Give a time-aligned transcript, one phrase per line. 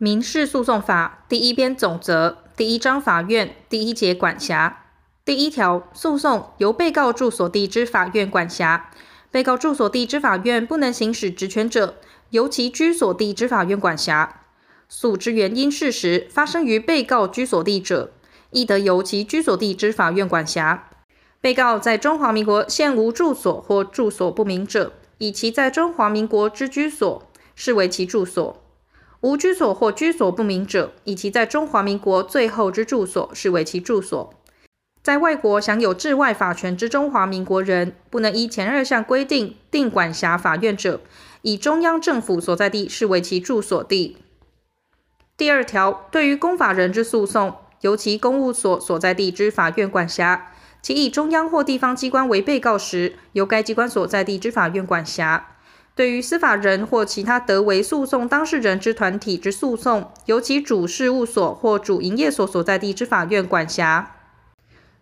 [0.00, 4.84] 民事诉讼法第一编总则第一章法院第一节管辖
[5.24, 8.90] 第一条，诉讼由被告住所地之法院管辖。
[9.32, 11.96] 被告住所地之法院不能行使职权者，
[12.30, 14.42] 由其居所地之法院管辖。
[14.88, 18.12] 诉之原因事实发生于被告居所地者，
[18.52, 20.88] 亦得由其居所地之法院管辖。
[21.40, 28.62] 被告在中华民国现无住所或住所不明者，以其在中华民国之居所视为其住所。
[29.20, 34.32] 无居所或居所不明者，以其在中华民国最后之住所视为其住所。
[35.02, 41.00] 在外国享有治外法权之中华民国人，不能依前二项规定定管辖法院者，
[41.42, 44.18] 以中央政府所在地视为其住所地。
[45.36, 55.56] 第二条，对于公法人之诉讼，由其公务所所在地之法院管辖；其以中央或地方机关为被告时，由该机关所在地之法院管辖。
[55.98, 64.12] 对于司法人或其他得为诉讼当事人之团体之诉讼，由其主事务所或主营业所所在地之法院管辖；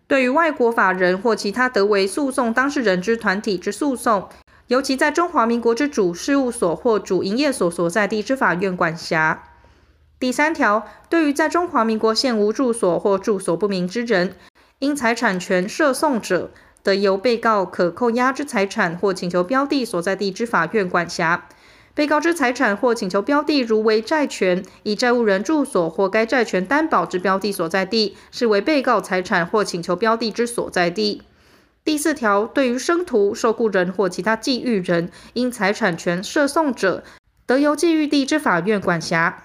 [0.07, 4.27] 对于外国法人或其他得为诉讼当事人之团体之诉讼，
[4.69, 9.43] 由其在中华民国之主事务所或主营业所所在地之法院管辖。
[10.19, 14.35] 第三条，对于在中华民国现无住所或住所不明之人，
[14.79, 16.49] 因财产权涉讼者，
[16.87, 21.49] 得由被告可扣押之财产或请求标的所在地之法院管辖。
[21.93, 31.23] 被告之财产或请求标的如为债权，以债务人住所或该债权担保之标的所在地，视为被告财产或请求标的之所在地。
[31.83, 37.03] 第四条，对于生徒、受雇人或其他寄寓人，因财产权涉讼者，
[37.45, 39.43] 得由寄寓地之法院管辖。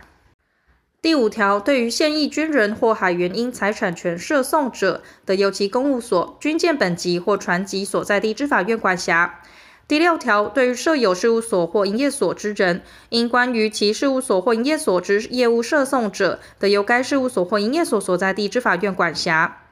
[1.02, 9.40] 第五条，对于现役军人或海员因财产权涉讼者，得由其公务所、军舰本籍或船籍所在地之法院管辖。
[9.88, 19.62] 第六条，对于设有事务所或营业所之人，因关于其事务所或营业所之业务涉讼者，得由该事务所或营业所所在地之法院管辖。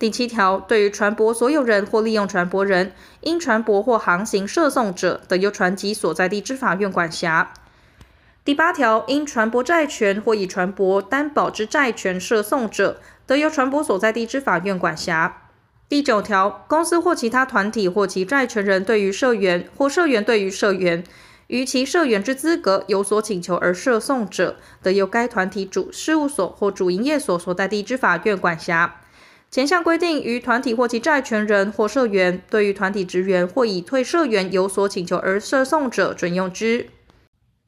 [0.00, 2.90] 第七条，对于船舶所有人或利用船舶人，
[3.20, 7.54] 因船舶或航行涉讼者，得由船籍所在地之法院管辖。
[8.44, 15.48] 第八条，因船舶债权或以船舶担保之债权涉讼者，得由船舶所在地之法院管辖。
[15.88, 21.04] 第九条，公司或其他团体或其债权人对于社员或社员对于社员，
[21.46, 28.96] 于其社员之资格有所请求而涉讼者，得由该团体主事务所或主营业所所在地之法院管辖。
[29.52, 36.88] 前项规定于团体或其债权人或社员对于团体职员或已退社员有所请求而涉讼者，准用之。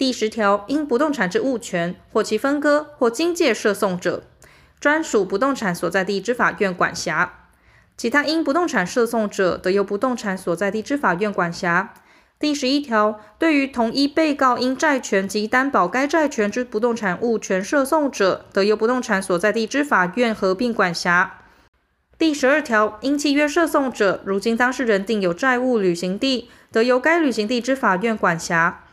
[0.05, 4.25] 第十条，因不动产之物权或其分割或经借涉讼者，
[4.79, 7.31] 专属不动产所在地之法院管辖；
[7.97, 11.95] 其他因不动产涉讼者，得由不动产所在地之法院管辖。
[12.39, 21.39] 第十一条，对于同一被告因债权及担保该债权之不动产物权涉讼者，得由不动产所在地之法院合并管辖。
[22.19, 28.84] 第十二条，因契约涉讼者，如经当事人定有债务履行地，得由该履行地之法院管辖。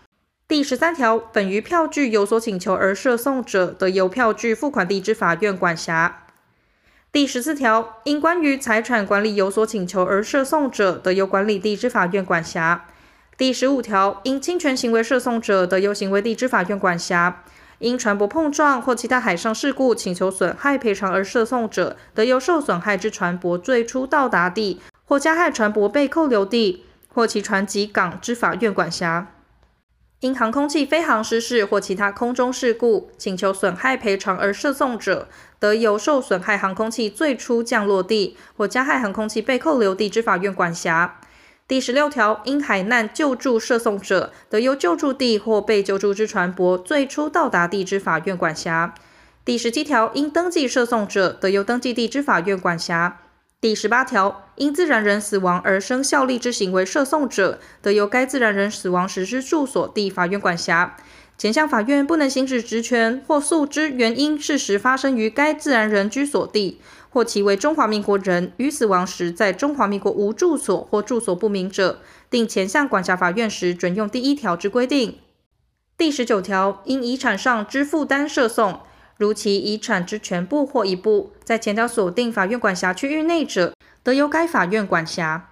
[0.51, 6.23] 第十三条，本于票据有所请求而涉讼者，得由票据付款地之法院管辖。
[7.09, 12.84] 第十四条，因关于财产管理有所请求而涉讼者，得由管理地之法院管辖。
[13.38, 17.44] 第十五条，因侵权行为涉讼者，得由行为地之法院管辖。
[17.79, 29.29] 因船舶碰撞或其他海上事故请求损害赔偿而涉讼者，得由受损害之船舶最初到达地或加害船舶被扣留地或其船籍港之法院管辖。
[30.22, 35.28] 因航空器飞航失事或其他空中事故，请求损害赔偿而涉讼者，
[35.59, 41.20] 得由受损害航空器最初降落地或加害航空器被扣留地之法院管辖。
[41.68, 48.94] 第十六条，因海难救助涉讼者，得由救助地或被救助之船舶最初到达地之法院管辖。
[49.44, 53.22] 第十七条，因登记涉讼者，得由登记地之法院管辖。
[53.62, 60.98] 第十八条，因自然人死亡而生效力之行为涉讼者，得由该自然人死亡时之住所地法院管辖。
[61.38, 66.81] 前项法院不能行使职权或诉之原因事实发生于该自然人居所地，
[67.12, 72.00] 或其为中华民国人，于死亡时在中华民国无住所或住所不明者，
[72.31, 75.19] 定前项管辖法院时，准用第一条之规定。
[75.96, 78.80] 第十九条，因遗产上之负担涉讼。
[79.21, 85.51] 如其遗产之全部或一部，在前条所定法院管辖区域内者，得由该法院管辖。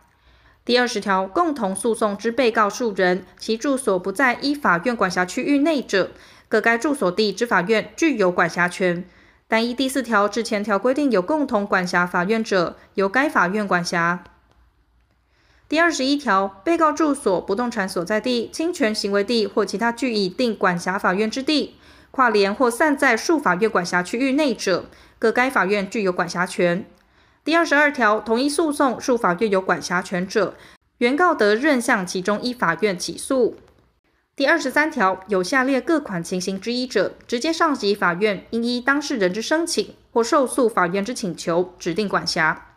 [0.65, 6.09] 第二十条，共同诉讼之被告数人，其住所不在依法院管辖区域内者，
[6.47, 9.07] 各该住所地之法院具有管辖权。
[9.47, 14.23] 但依第四条至前条规定有共同管辖法院者，由该法院管辖。
[15.67, 21.75] 第二十一条，被告住所、不动产所在地、侵权行为地或其他据以定管辖法院之地。
[22.11, 24.85] 跨联或散在数法院管辖区域内者，
[25.17, 26.85] 各该法院具有管辖权。
[27.43, 30.55] 第二十二条，同一诉讼数法院有管辖权者，
[30.97, 33.57] 原告得任向其中一法院起诉。
[34.35, 42.67] 第二十三条，有下列各款情形之一者，直接上级法院应依当事人之申请或受诉法院之请求，指定管辖。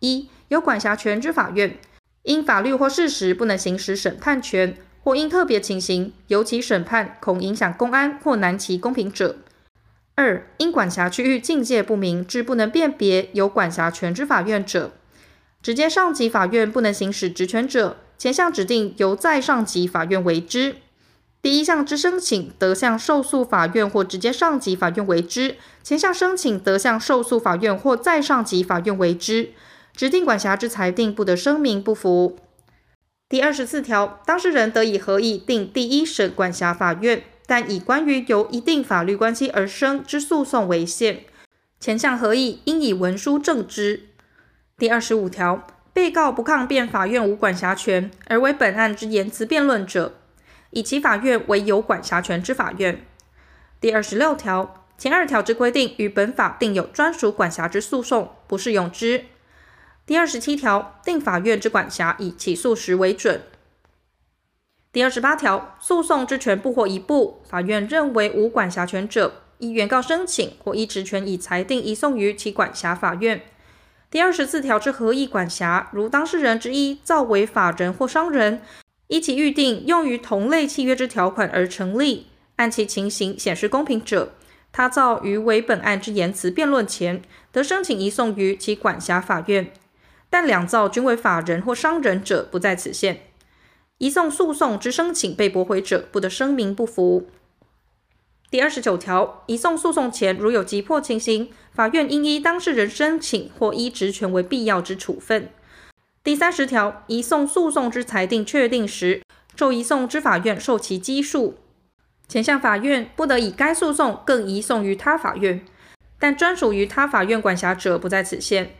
[0.00, 1.78] 一、有管辖权之法院，
[2.22, 9.34] 因法律或事实不能行使审判权，或因特别情形，尤其审判恐影响公安或难其公平者；
[10.14, 14.92] 二、因管辖区域境界不明，致不能辨别有管辖权之法院者，
[15.60, 20.76] 直接上级法院不能行使职权者，前项指定由再上级法院为之。
[21.42, 29.50] 第一项之申请得向受诉法院或直接上级法院为之，前项申请得向受诉法院或再上级法院为之，
[29.96, 32.38] 指定管辖之裁定不得声明不服。
[33.32, 41.24] 第二十四条，当事人得以合议定第一审管辖法院，但以关于由一定法律关系而生之诉讼为限。
[41.80, 44.10] 前项合议应以文书证之。
[44.76, 50.12] 第二十五条，被告不抗辩法院无管辖权，而为本案之言辞辩论者。
[50.68, 53.02] 以其法院为有管辖权之法院。
[53.80, 59.24] 第二十六条前二条之规定，与本法定有专属管辖之诉讼，不适用之。
[60.04, 63.42] 第二十七条定法院之管辖以起诉时为准。
[64.92, 73.42] 第二十八条诉讼之全部或一部，法院认为无管辖权者，依原告申请或依职权以裁定移送于其管辖法院。
[74.10, 78.60] 第二十四条之合议管辖，如当事人之一造为法人或商人。
[79.08, 84.32] 依其预定用于同类契约之条款而成立，按其情形显示公平者，
[84.72, 89.70] 他造于为本案之言辞辩论前，得申请移送于其管辖法院。
[90.32, 93.20] 但两造均为法人或商人者，不在此限。
[93.98, 97.28] 移送诉讼之申请被驳回者，不得声明不服。
[98.50, 105.50] 第二十九条，移送诉讼前，如有急迫情形，法院应依当事人申请或依职权为必要之处分。
[106.24, 109.20] 第三十条，移送诉讼之裁定确定时，
[109.54, 111.58] 受移送之法院受其羁束。
[112.26, 115.62] 前项法院不得以该诉讼更移送于他法院，
[116.18, 118.76] 但专属于他法院管辖者不在此限。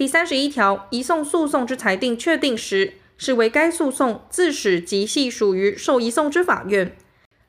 [0.00, 6.96] 第三十一条，移送诉讼之裁定确定时，视为该诉讼自始即系属于受移送之法院。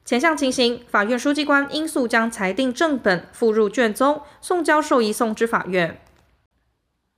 [0.03, 6.01] 前项情形，法院书记官应速将裁定正本附入卷宗，送交受移送之法院。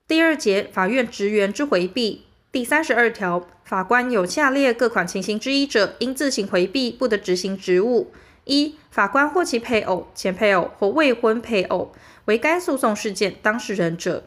[0.07, 8.11] 第二节法院职员之回避第三十二条，法官有下列各款情形之一者，应自行回避，不得执行职务：
[8.45, 11.91] 一、法官或其配偶、前配偶或未婚配偶
[12.25, 14.25] 为该诉讼事件当事人者；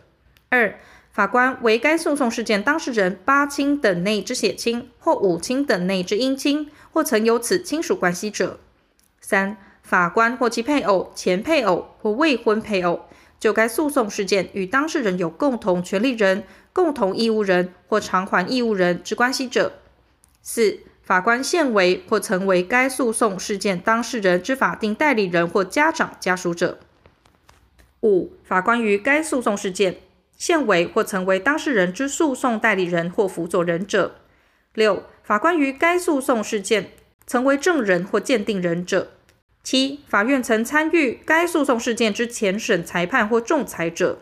[0.48, 0.76] 二、
[1.16, 8.58] 法官为该诉讼事件当事人八亲等内之血亲或五亲等内之姻亲，或曾有此亲属关系者；
[9.18, 13.06] 三、法官或其配偶、前配偶或未婚配偶。
[13.40, 19.70] 就该诉讼事件与当事人有共同权利人、共同义务人或偿还义务人之关系者；
[20.42, 26.76] 四、法官现为或曾为该诉讼事件当事人之法定代理人或家长家属者；
[28.02, 29.96] 五、法官于该诉讼事件
[30.36, 34.12] 现为或曾为当事人之诉讼代理人或辅佐人者；
[34.74, 36.90] 六、法官于该诉讼事件
[37.26, 39.12] 曾为证人或鉴定人者。
[39.62, 44.18] 七、法院曾参与该诉讼事件之前审裁判或仲裁者。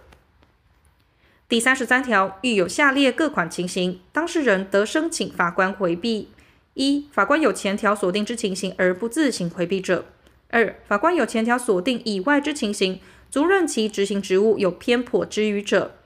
[1.47, 6.31] 第三十三条，遇有下列各款情形，当事人得申请法官回避：
[6.73, 10.05] 一、法官有前条所定之情形而不自行回避者；
[10.49, 15.97] 二、法官有前条所定以外之情形，足认其执行职务有偏颇之余者。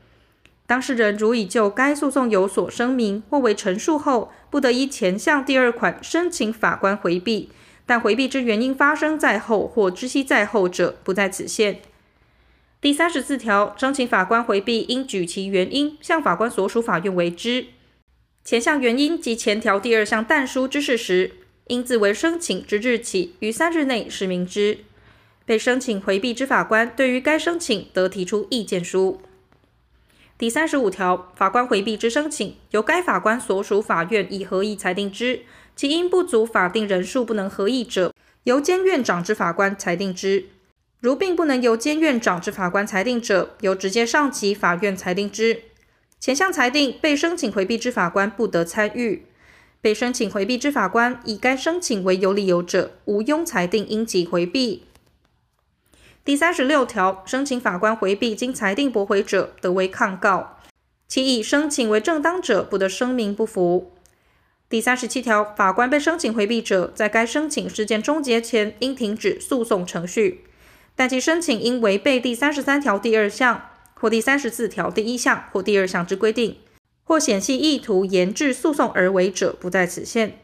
[0.68, 7.48] 当事人如已就该诉讼有所声明或为陈述后，不得依前项第二款申请法官回避。
[7.86, 11.80] 但回避之原因发生在后或知悉在后者，不在此限。
[12.82, 17.64] 第三十四条，申请法官回避，应举其原因向法官所属法院为之。
[18.44, 21.32] 前项原因及前条第二项但书之事实，
[21.68, 24.80] 应自为申请之日起于三日内释明之。
[25.46, 29.22] 被申请回避之法官，对于该申请得提出意见书。
[30.38, 35.40] 第三十五条，法官回避之申请，由该法官所属法院以合议裁定之。
[35.74, 38.14] 其因不足法定人数不能合议者，
[38.44, 40.44] 由监院长之法官裁定之；
[41.00, 45.62] 如并不能由监院长之法官裁定者，由直接上级法院裁定之。
[46.20, 49.24] 前项裁定被申请回避之法官不得参与。
[49.80, 54.84] 被申请回避之法官以该申请为有理由者，无庸裁定应即回避。
[56.24, 60.58] 第三十六条，申请法官回避经裁定驳回者，得为抗告；
[61.06, 63.92] 其以申请为正当者，不得声明不服。
[64.68, 70.44] 第三十七条，法官被申请回避者，在该申请事件终结前，应停止诉讼程序，
[70.94, 76.58] 但其申请因违背第三十三条第二项或第三十四条第一项或第二项之规定，
[77.04, 80.38] 或显系意图延滞诉讼而为者，不在此限。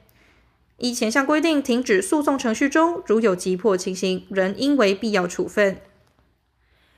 [0.79, 5.77] 依前项规定停止诉讼程序中，如有急迫情形，仍应为必要处分。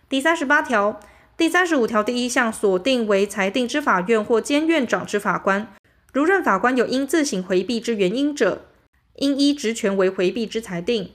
[0.08, 0.98] 第三十八条、
[1.36, 5.74] 第三十五条第一项所定为裁定之法院或监院长之法官。
[6.12, 8.62] 如任法官有应自行回避之原因者，
[9.16, 11.10] 应依职权为回避之裁定。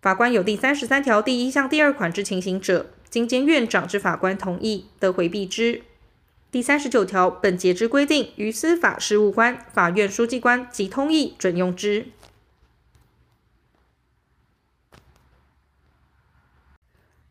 [0.00, 5.82] 法官有第三十三条第一项第二款之情形者，经监院长之法官同意，得回避之。
[6.54, 12.06] 第三十九条本节之规定，于司法事务官、法院书记官即通意准用之。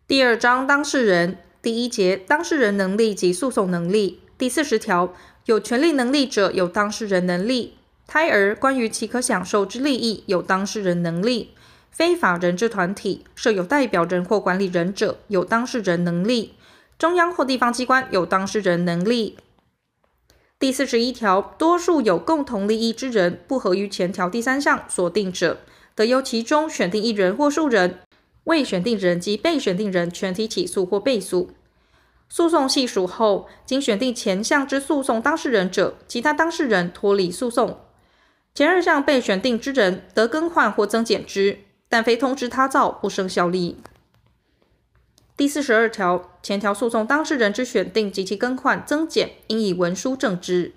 [0.05, 5.13] 第二章当事人第一节当事人能力及诉讼能力第四十条。
[5.45, 11.51] 有权利能力者有当事人能力，胎儿关于其可享受之利益有当事人能力，
[11.89, 16.55] 非法人之团体设有代表人或管理人者有当事人能力，
[17.03, 19.37] 中央或地方机关有当事人能力。
[20.57, 25.57] 第四十一条，多数有共同利益之人不合于前条第三项所定者，
[25.95, 27.99] 得由其中选定一人或数人，
[28.45, 31.51] 未选定人及被选定人全体起诉或被诉。
[32.29, 37.81] 诉讼系属后，经选定前项之诉讼当事人者，其他当事人脱离诉讼。
[38.55, 43.79] 前二项被选定之人得更换或增减之，但非通知他造不生效力。
[45.35, 50.73] 第四十二条，前条诉讼当事人之选定及其更换、增减，应以文书证之。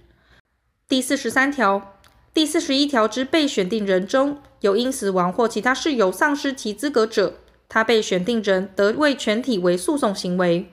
[0.88, 1.98] 第四十三条、
[2.32, 7.34] 第四十一条之被选定人中有因死亡或其他事由丧失其资格者，
[7.68, 10.72] 他被选定人得为全体为诉讼行为。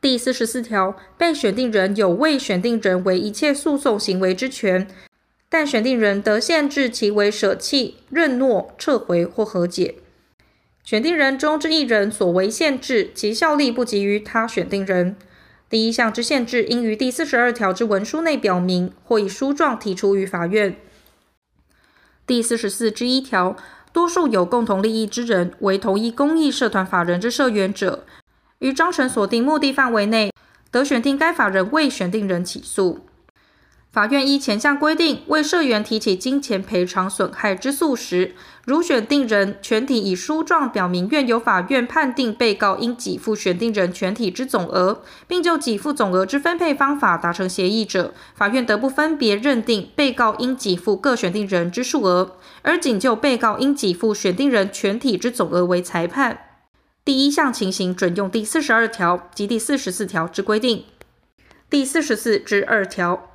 [0.00, 4.88] 第四十四条，被选定人有为选定人为一切诉讼行为之权，
[5.50, 9.96] 但选定人得限制其为舍弃、认诺、撤回或和解。
[10.86, 15.16] 选定人中之一人所为限制，其效力不及于他选定人。
[15.68, 20.76] 第一项之限制，应于第四十二条之文书内表明，或以书状提出于法院。
[22.24, 23.56] 第四十四之一条，
[23.92, 28.06] 多数有共同利益之人为同一公益社团法人之社员者。
[28.60, 30.32] 于章程所定目的范围内，
[30.70, 33.00] 得选定该法人未选定人起诉。
[33.96, 38.34] 法院依前项规定为社员提起金钱赔偿损害之诉时，
[38.66, 56.40] 如选定人全体以书状表明愿由法院判定被告应给付选定人全体之总额，并就给付总额之分配方法达成协议者，法院得不分别认定被告应给付各选定人之数额，而仅就被告应给付选定人全体之总额为裁判。
[57.02, 60.84] 第一项情形准用第四十二条及第四十四条之规定。
[61.70, 63.30] 第四十四之二条，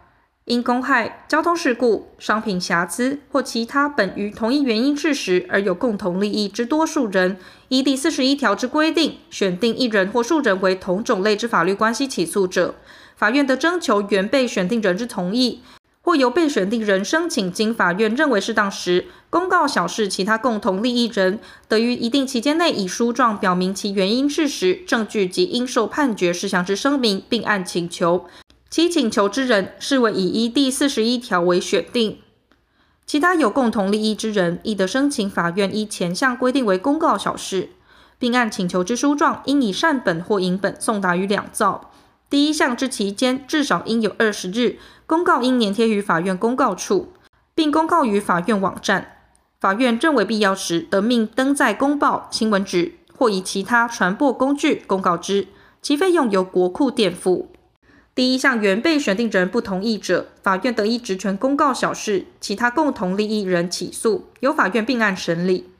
[0.51, 7.37] 因公害、交通事故、商品瑕疵或其他本于同一原因事实而有共同利益之多数人，
[7.69, 12.75] 依第四十一条之规定，选定一人或数人为同种类之法律关系起诉者，
[13.15, 15.61] 法院得征求原被选定人之同意。
[16.01, 21.39] 或由被选定人申请，经法院认为适当时，公告晓示其他共同利益人，
[21.69, 28.25] 得于一定期间内以书状表明其原因事实、证据及应受判决事项之声明，并按请求。
[28.71, 32.19] 其请求之人视为以依第四十一条为选定。
[33.05, 37.71] 其他有共同利益之人，亦得申请法院依前项规定为公告小事，
[38.17, 41.91] 并按请求之书状应以善本或影本送达于两造。
[42.29, 44.79] 第一项之期间至少应有二十日。
[45.05, 47.11] 公告应粘贴于法院公告处，
[47.53, 49.17] 并公告于法院网站。
[49.59, 55.49] 法院认为必要时，得命登载公报、新闻纸或以其他传播工具公告之，
[55.81, 57.50] 其费用由国库垫付。
[58.21, 65.71] 第一项原被选定人不同意者，法院得以职权公告晓示其他共同利益人起诉，由法院并案审理。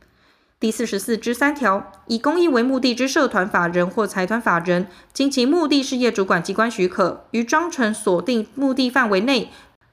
[0.60, 9.52] 第四十四之三条，以公益为目的之社团法人或财团法人，经其目的事业主管机关许可，于章程所定目的范围内，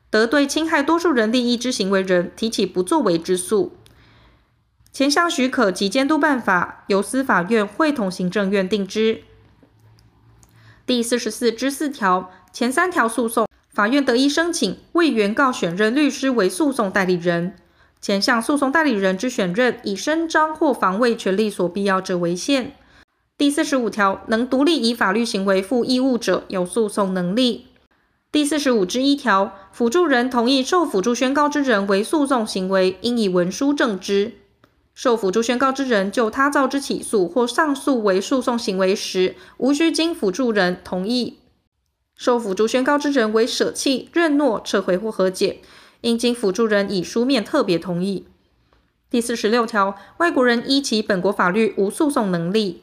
[0.08, 3.76] 得对侵害多数人利益之行为人提起不作为之诉。
[4.90, 9.24] 前项许可及监督办法，由司法院会同行政院定之。
[10.86, 17.54] 第四十四之四条，前三条诉讼，法院得以申请为原告选任律师为诉讼代理人。
[18.00, 22.72] 前项诉讼代理人之选任，以伸张或防卫权利所必要者为限。
[23.36, 27.66] 第四十五条，能独立以法律行为负义务者，有诉讼能力。
[28.30, 34.32] 第四十五之一条，辅助人同意受辅助宣告之人为诉讼行为，应以文书证之。
[34.94, 41.38] 受辅助宣告之人就他造之起诉或上诉为诉讼行为时，无需经辅助人同意。
[42.18, 45.60] 受辅助宣告之人为舍弃、认诺、撤回或和解。
[46.02, 48.24] 应经辅助人以书面特别同意。
[49.10, 52.82] 第四十六条，外国人依其本国法律无诉讼能力，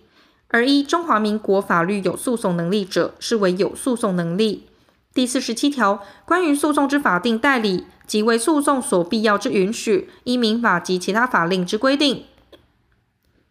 [0.49, 4.67] 而依中华民国法律有诉讼能力者，视为有诉讼能力。
[5.13, 12.25] 第四十七条，关于诉讼之法定代理及为诉讼所必要之允许，依民法及其他法令之规定。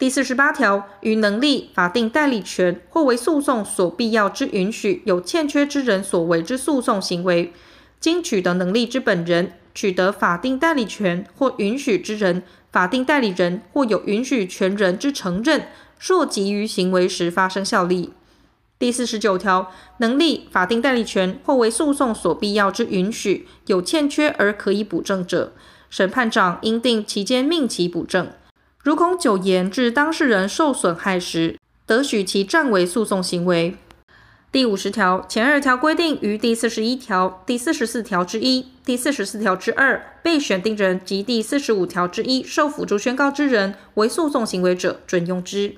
[0.04, 7.54] 第四十八条，于能力、法定代理权或为诉讼所必要之允许有欠缺之人所为之诉讼行为，
[7.99, 15.68] 经取得能力之本人取得法定代理权或允许之人，法定代理人或有允许权人之承认，
[15.99, 18.12] 溯及于行为时发生效力。
[18.78, 25.54] 第四十九条，能力、法定代理权或为诉讼所必要之允许有欠缺而可以补正者，
[25.88, 28.28] 审判长应定期间命其补正。
[28.85, 33.79] 如恐久延致当事人受损害时，得许其暂为诉讼行为。
[34.53, 45.76] 第五十条前二条规定于第四十一条、第四十四条之一、第四十四条之二被选定人及第四十五条之一受辅助宣告之人为诉讼行为者，准用之。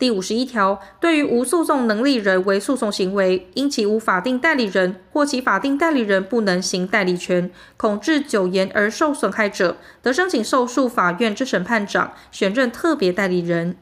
[0.00, 13.76] 第五十一条对于无诉讼能力人为诉讼行为，因其无法定代理人或其法定代理人不能行代理权，恐致久延而受损害者，得申请受诉法院之审判长选任特别代理人。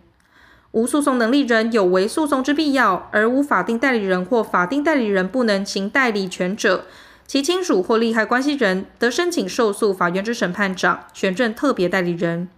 [0.72, 6.84] 无诉讼能力人有为诉讼之必要，而无法定代理人或法定代理人不能行代理权者，
[7.28, 12.48] 其亲属或利害关系人得申请受诉法院之审判长选任特别代理人。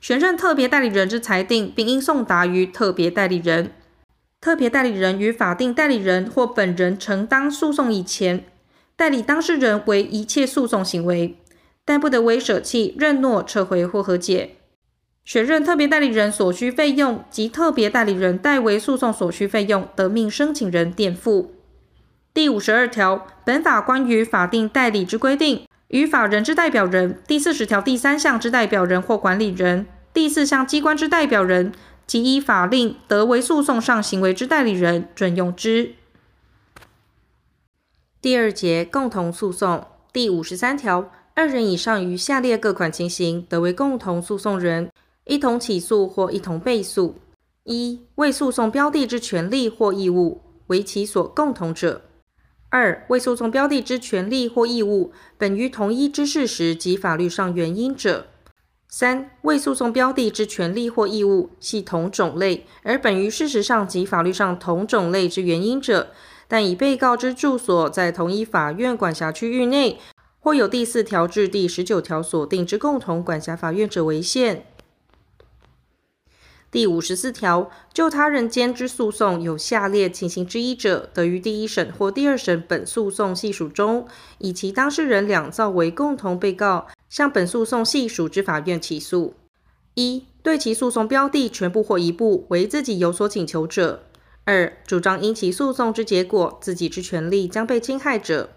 [0.00, 3.72] 选任特别代理人之裁定，并应送达于特别代理人。
[4.40, 8.44] 特别代理人与法定代理人或本人承担诉讼以前，
[8.94, 11.36] 代理当事人为一切诉讼行为，
[11.84, 14.56] 但不得为舍弃、认诺、撤回或和解。
[15.24, 21.52] 选任特别代理人所需费用及特别代理人代为诉讼所需费用，得命申请人垫付。
[22.32, 31.72] 第五十二条，本法关于法定代理之规定，于法人之代表人第四十条第三项之代表人或管理人，第四项机关之代表人
[32.06, 35.94] 及依法令得为诉讼上行为之代理人，准用之。
[38.20, 44.90] 第二节共同诉讼第五十三条，二人以上于下列各款情形，得为共同诉讼人。
[45.26, 47.16] 一同起诉或一同被诉。
[47.64, 52.00] 一、为诉讼标的之权利或义务为其所共同者；
[52.68, 58.26] 二、为诉讼标的之权利或义务本于同一之事实及法律上原因者；
[58.88, 66.08] 三、为诉讼标的之权利或义务系同种类而本于事实上及法律上同种类之原因者，
[66.48, 69.98] 但以被告之住所在同一法院管辖区域内，
[70.40, 74.66] 或有第四条至第十九条所定之共同管辖法院者为限。
[76.70, 84.06] 第五十四条，就他人间之诉讼有下列情形之一者，得于第一审或第二审本诉讼系属中，
[84.38, 89.34] 以其当事人两造为共同被告，向本诉讼系属之法院起诉：
[89.94, 94.00] 一、对其诉讼标的全部或一部为自己有所请求者；
[94.44, 98.50] 二、主张因其诉讼之结果，自己之权利将被侵害者。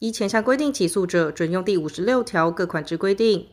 [0.00, 3.46] 依前项规定起诉者，准用第五十六条各款之规定。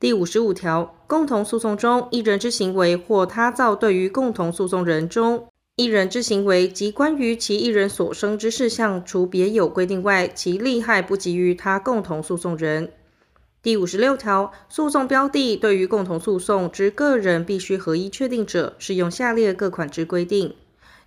[0.00, 12.90] 第五十五条，共同诉讼中一人之行为或他造对于共同诉讼人中一人之行为及关于其一人所生之事项，除别有规定外，其利害不及于他共同诉讼人。
[13.62, 20.54] 第五十六条，诉讼标的对于共同诉讼之个人必须合一确定者，适用下列各款之规定：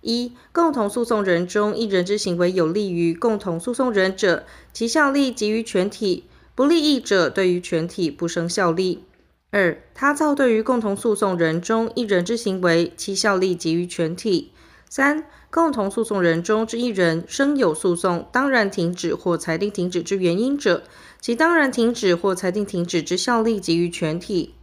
[0.02, 6.26] 一、共同诉讼人中一人之行为有利于共同诉讼人者，其效力及于全体。
[6.56, 9.04] 不利益者，对于全体不生效力。
[9.50, 14.52] 二、他造对于共同诉讼人中一人之行为，其效力及于全体。
[14.88, 20.84] 三、共同诉讼人中之一人生有诉讼当然停止或裁定停止之原因者，
[21.20, 24.54] 其当然停止或裁定停止之效力及于全体。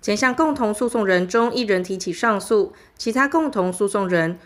[0.00, 4.38] 前项共同诉讼人中一人提起上诉，其他共同诉讼人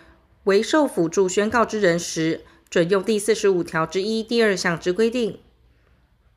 [0.45, 2.41] 为受辅助宣告之人时，
[2.71, 5.39] 准用第四十五条之一第二项之规定。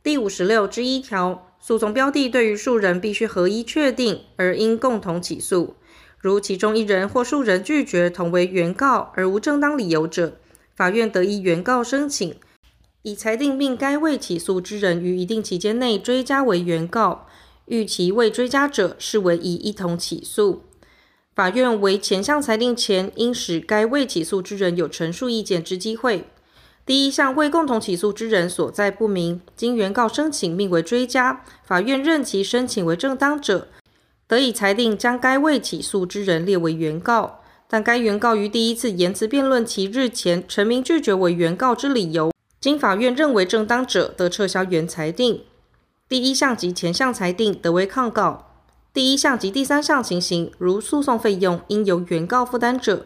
[0.08, 5.76] 第五十六之一条，诉讼标的对于数人必须合一确定，而应共同起诉。
[6.17, 10.38] 如其中一人或数人拒绝同为原告而无正当理由者，
[10.78, 12.34] 法院得依原告申请，
[13.02, 17.28] 以裁定命该未起诉之人于一定期间内追加为原告。
[17.65, 20.63] 逾期未追加者，视为已一同起诉。
[21.36, 26.24] 法院为前项裁定前，应使该未起诉之人有陈述意见之机会。
[26.88, 33.67] 第一项未共同起诉之人所在不明，经原告申请命为追加，法院认其申请为正当者，
[34.26, 37.41] 得以裁定将该未起诉之人列为原告。
[37.67, 45.41] 但该原告于第一次言辞辩论期日前陈明拒绝为原告之理由，经法院认为正当者，得撤销原裁定。
[46.08, 48.54] 第一项及前项裁定得为抗告。
[48.93, 53.06] 第一项及第三项情形，如诉讼费用应由原告负担者，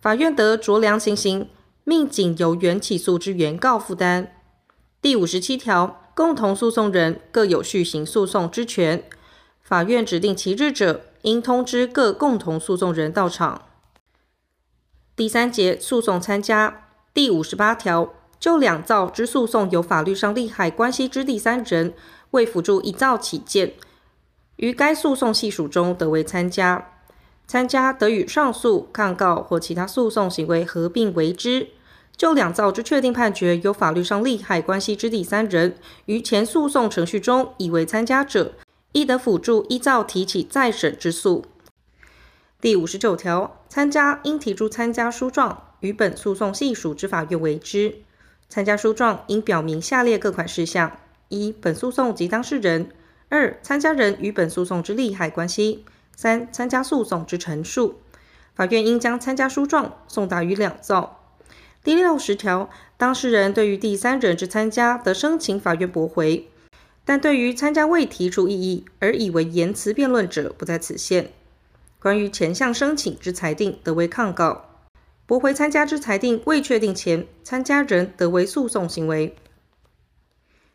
[0.00, 1.46] 法院得酌量情形，
[1.84, 4.36] 命仅由原起诉之原告负担。
[5.02, 9.02] 第五十七条，共同诉讼人各有续行诉讼之权，
[9.62, 13.62] 法院指定其日者，应通知各共同诉讼人到场。
[15.16, 21.94] 第三节诉讼参加第五十八条，就两造之诉讼有法律上利害关系之第三人，
[22.32, 23.74] 为辅助一造起见，
[24.56, 26.99] 于该诉讼系属中得为参加。
[27.50, 31.66] 参加得与上诉、抗告或其他诉讼行为合并为之。
[32.16, 35.74] 就两造之确定判决有法律上利害关系之第三人，
[36.06, 38.52] 于前诉讼程序中已为参加者，
[38.92, 41.44] 亦得辅助依造提起再审之诉。
[42.60, 47.96] 第五十九条，参加应提出参加书状，于本诉讼系属之法院为之。
[48.48, 52.84] 参加书状应表明下列各款事项：一、本诉讼及当事人；
[53.28, 55.84] 二、参加人与本诉讼之利害关系；
[56.16, 58.00] 三、参加诉讼之陈述。
[58.54, 61.22] 法院应将参加书状送达于两造。
[61.82, 62.68] 第六十条，
[62.98, 66.44] 当事人对于第三人之参加，得申请法院驳回；
[67.06, 71.32] 但对于参加未提出异议而以为言辞辩论者，不在此限。
[71.98, 74.66] 关于前项申请之裁定，得为抗告；
[75.24, 79.34] 驳回参加之裁定未确定前，参加人得为诉讼行为。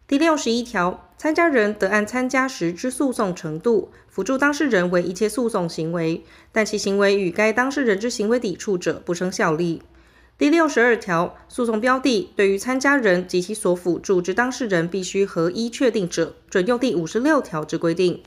[0.08, 9.82] 第六十一条，参加人得按参加时之诉讼程度，辅助当事人为一切诉讼行为，但其行为与该当事人之行为抵触者，不生效力。
[10.38, 18.22] 第六十二条，诉讼标的对于参加人及其所辅助之当事人必须合一确定者，准用第五十六条之规定。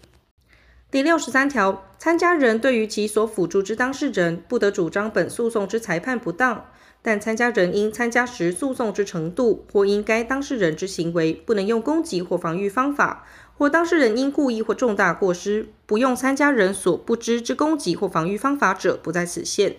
[0.91, 6.65] 第六十三条，参加人对于其所辅助之当事人，不得主张本诉讼之裁判不当，
[7.01, 13.25] 但参加人因参加时诉讼之程度，或因该当事人之行为不能用攻击或防御方法，
[13.57, 19.77] 或当事人因故意或重大过失，不用参加人所不知之攻击或防御方法者，不在此限。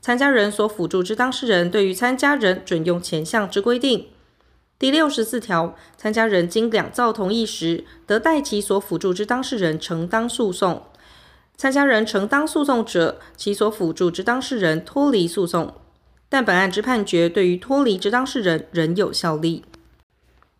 [0.00, 4.06] 参加人所辅助之当事人对于参加人准用前项之规定。
[4.78, 10.84] 第六十四条，参加人经两造同意时，得代其所辅助之当事人承当诉讼。
[11.54, 15.74] 参加人承当诉讼者，其所辅助之当事人脱离诉讼，
[16.30, 19.64] 但本案之判决对于脱离之当事人仍有效力。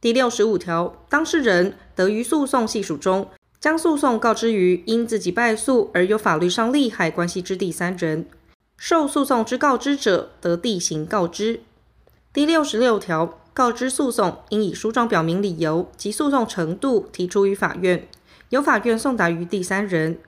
[0.02, 8.26] 第六十五条，当事人得于诉讼系属中，将诉讼告知于因自己败诉而有法律上利害关系之第三人。
[8.76, 11.62] 受诉讼之告知者，得递行告知。
[12.35, 13.38] 第六十六条。
[13.52, 18.09] 告知诉讼应以书状表明理由及诉讼程度，提出于法院，
[18.50, 20.20] 由法院送达于第三人。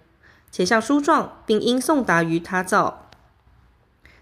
[0.51, 3.09] 且向书状并应送达于他造。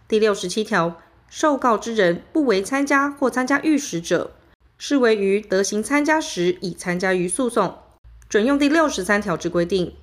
[0.06, 0.96] 第六十七条，
[1.30, 4.32] 受告之人不为参加或参加预时者，
[4.76, 7.78] 视为于得行参加时已参加于诉讼，
[8.28, 9.94] 准用第六十三条之规定。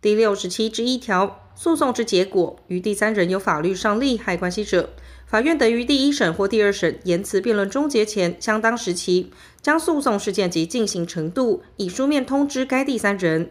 [0.00, 4.90] 第六十七之一条，诉讼之结果与第三人有法律上利害关系者。
[5.24, 9.30] 法院得于第一审或第二审言辞辩论终结前相当时期，
[9.62, 13.50] 将诉讼事件及进行程度以书面通知该第三人。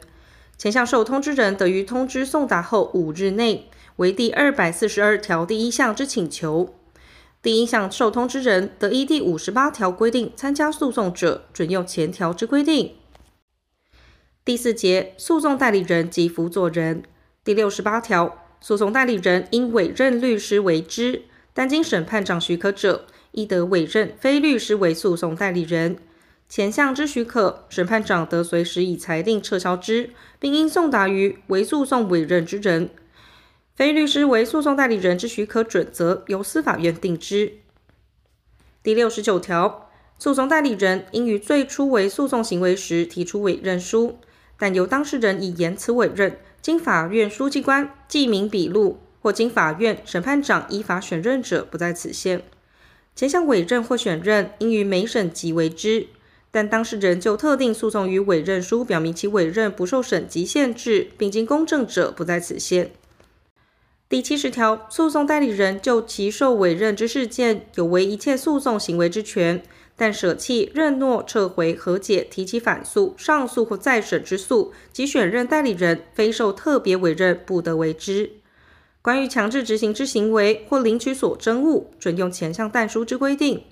[0.58, 6.76] 前项受通知人得于通知送达后五日内，为第二百四十二条第一项之请求。
[7.42, 12.96] 第一项受通知人得依第五十八条规定参加诉讼者，准用前条之规定。
[14.46, 17.04] 第四节诉讼代理人及辅佐人
[17.44, 21.24] 第六十八条，诉讼代理人应委任律师为之。
[21.54, 25.98] 但经审判长许可者，亦得委任非律师为诉讼代理人。
[26.50, 32.90] 前项之许可，审判长得随时以裁定撤销之，并应送达于为诉讼委任之人。
[33.76, 37.54] 非律师为诉讼代理人之许可准则，由司法院定之。
[38.82, 44.20] 第六十九条，诉讼代理人应于最初为诉讼行为时提出委任书，
[44.58, 49.00] 但由当事人以言辞委任，经法院书记官记名笔录。
[49.24, 52.44] 或经法院审判长依法选任者，不在此限。
[53.16, 56.08] 前项委任或选任，应于每审即为之。
[56.52, 62.92] 但当事人就特定诉讼于委任书表明其委任不受审级限制，并经公证者，不在此限。
[64.13, 69.63] 第七十条，诉讼代理人就其受委任之事件，有为一切诉讼行为之权，
[69.95, 78.34] 但舍弃、认诺、撤回、和解、提起反诉、上诉或再审之诉，及选任代理人，非受特别委任，不得为之。
[79.02, 83.63] 关于强制执行之行为或领取所争物，准用前项但书之规定。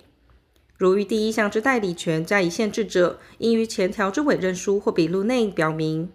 [0.76, 6.10] 如于第一项之代理权加以限制者，应于前条之委任书或笔录内表明。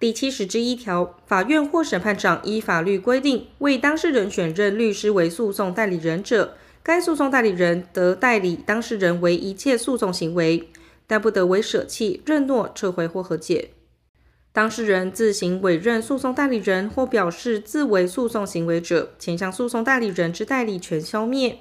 [0.00, 10.68] 第七十之一条，法院或审判长依法律规定为当事人选任律师为诉讼代理人者，该诉讼代理人得代理当事人为一切诉讼行为，
[11.06, 13.70] 但不得为舍弃、认诺、撤回或和解。
[14.52, 21.58] 当事人自行委任诉讼代理人或表示自为诉讼行为者，前项诉讼代理人之代理权消灭。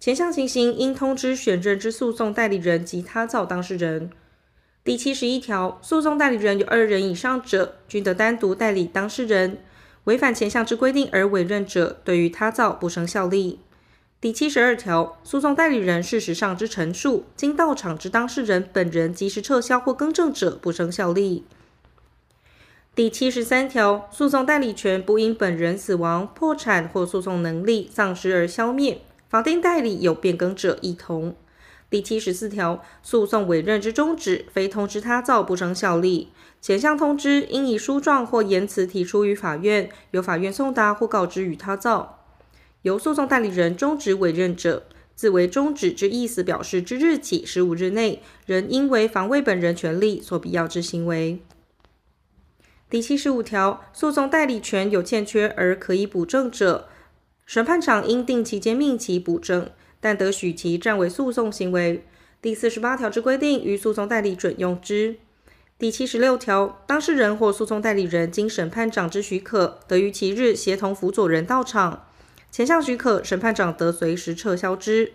[0.00, 4.10] 前项情形应通知选任之诉讼代理人及他造当事人。
[4.86, 9.58] 第七十一条，诉讼代理人有二人以上者，均得单独代理当事人。
[10.04, 13.58] 违反前项之规定而委任者，对于他造不生效力。
[14.20, 21.44] 第七十二条，诉讼代理人事实上之陈述，经到场之当事人本人及时撤销或更正者，不生效力。
[22.94, 31.34] 第七十三条，诉讼代理权不因本人死亡、破产或诉讼能力丧失而消灭，法定代理有变更者一同。
[31.88, 36.32] 第七十四条，诉讼委任之终止，非通知他造不生效力。
[36.60, 42.24] 前项通知应以书状或言辞提出于法院，由法院送达或告知于他造。
[42.82, 51.40] 由诉讼代理人终止委任者，自为终止之意思表示之日起十五日内，仍应为防卫本人权利所必要之行为。
[52.90, 56.88] 第七十五条，诉讼代理权有欠缺而可以补正者，
[57.44, 59.70] 审判长应定期间命其补正，
[60.06, 62.04] 但得许其暂为诉讼行为。
[62.40, 65.16] 第四十八条之规定，于诉讼代理准用之。
[65.80, 72.06] 第七十六条，当事人或诉讼代理人经审判长之许可，得于其日协同辅佐人到场，
[72.52, 75.14] 前项许可，审判长得随时撤销之。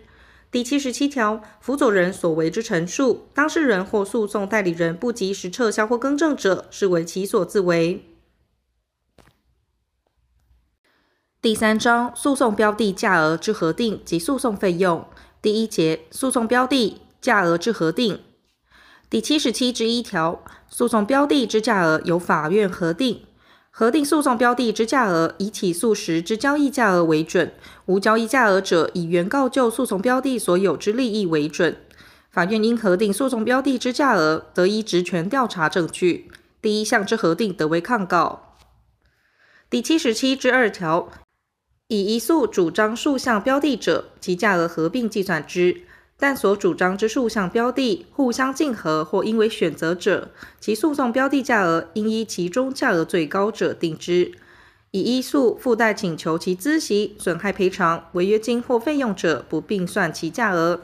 [0.50, 8.04] 第七十七条，辅佐人所为之陈述，当事人或诉讼代理人不及时撤销或更正者，视为其所自为。
[11.42, 15.04] 第三章诉讼标的价额之核定及诉讼费用
[15.42, 18.20] 第一节诉讼标的价额之核定
[19.10, 23.24] 第七十七之一条，诉讼标的之价额由法院核定。
[23.72, 27.48] 核定诉讼标的之价额，以起诉时之交易价额为准；
[27.86, 31.76] 无交易价额者，以原告就诉讼标的所有之利益为准。
[32.30, 36.30] 法院应核定诉讼标的之价额，得依职权调查证据。
[36.62, 38.54] 第一项之核定，得为抗告。
[39.68, 41.08] 第七十七之二条，
[41.92, 45.82] 以一诉主张数项标的者，其价额合并计算之。
[46.16, 54.32] 但所主张之数项标的互相竞合或应为选择者，其诉讼标的价额应依其中价额最高者定之。
[54.92, 60.80] 以一诉附带请求其孳息、损害赔偿、违约金或费用者，不并算其价额。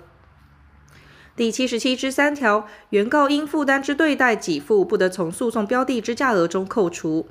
[1.35, 7.29] 第七十七之三条，原告应负担之对待给付，不得从诉讼标的之价额中扣除。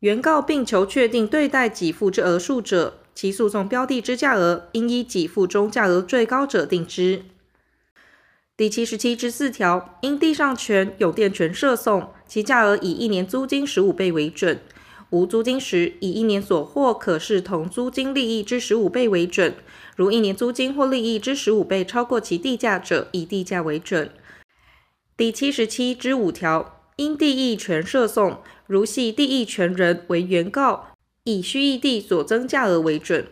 [0.00, 7.22] 原告并求确定对待给付之额数者，其诉讼标的之价额应依给付中价额最高者定之。
[8.58, 14.58] 第七十七之四条，因地上权、有电权设讼，其价额以一年租金十五倍为准；
[15.08, 19.54] 无租金时，以一年所获可视同租金利益之十五倍为准。
[19.96, 24.10] 如一年租金或利益之十五倍超过其地价者，以地价为准。
[25.16, 30.95] 第七十七之五条，因地役权设讼，如系地役权人为原告，
[31.26, 33.24] 以须役地所增价额为准；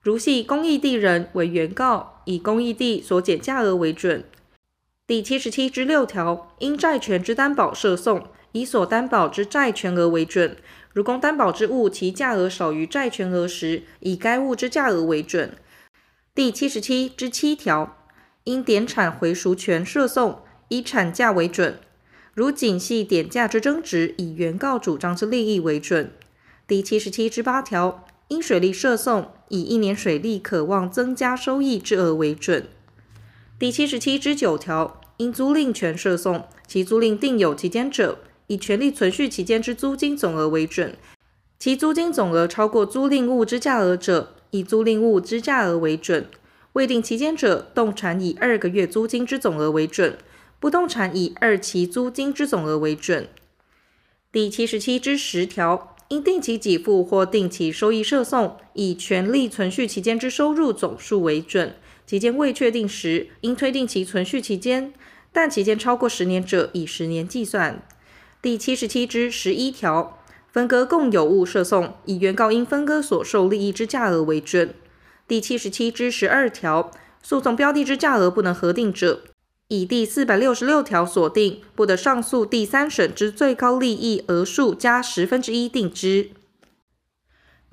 [0.00, 4.22] 如系公益地人为原告，以公益地所减价额为准。
[5.08, 10.56] 第七十七之六条，因债权之担保设讼，以所担保之债权额为准。
[10.92, 15.56] 如公担保之物其价额少于债权额时，以该物之价额为准。
[16.32, 18.06] 第七十七之七条，
[18.44, 21.80] 因典产回赎权设讼，以产价为准。
[22.34, 26.12] 如仅系典价之争执，以原告主张之利益为准。
[26.68, 32.66] 第七十七之八条，因水利设送，以一年水利可望增加收益之额为准。
[33.56, 40.94] 第七十七之九条，因租赁权设送，其租赁定有期间者，以权利存续期间之租金总额为准；
[41.60, 46.24] 其租金总额超过租赁物之价额者，以租赁物之价额为准；
[46.72, 50.18] 未定期间者，动产以二个月租金之总额为准，
[50.58, 53.28] 不动产以二期租金之总额为准。
[54.32, 61.74] 第七十七之十条，因定期给付或定期收益设讼，以权利存续期间之收入总数为准。
[62.06, 64.92] 期间未确定时，应推定其存续期间；
[65.32, 67.82] 但期间超过十年者，以十年计算。
[68.40, 74.72] 第七十七之十一条，分割共有物设讼，以原告应分割所受利益之价额为准。
[75.26, 79.24] 第七十七之十二条，诉讼标的之价额不能核定者，
[79.68, 86.30] 以第四百六十六条所定，不得上诉第三审之最高利益额数加十分之一定之。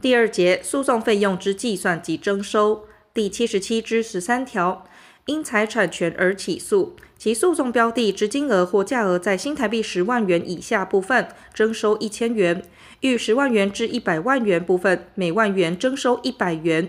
[0.01, 2.85] 第二节诉讼费用之计算及征收。
[3.13, 4.87] 第七十七之十三条，
[5.27, 12.63] 因财产权而起诉，其诉讼标的之金额或价额在新台币十万元以下部分，征收一千元；
[13.01, 16.87] 逾十万元至一百万元部分，每万元征收一百元；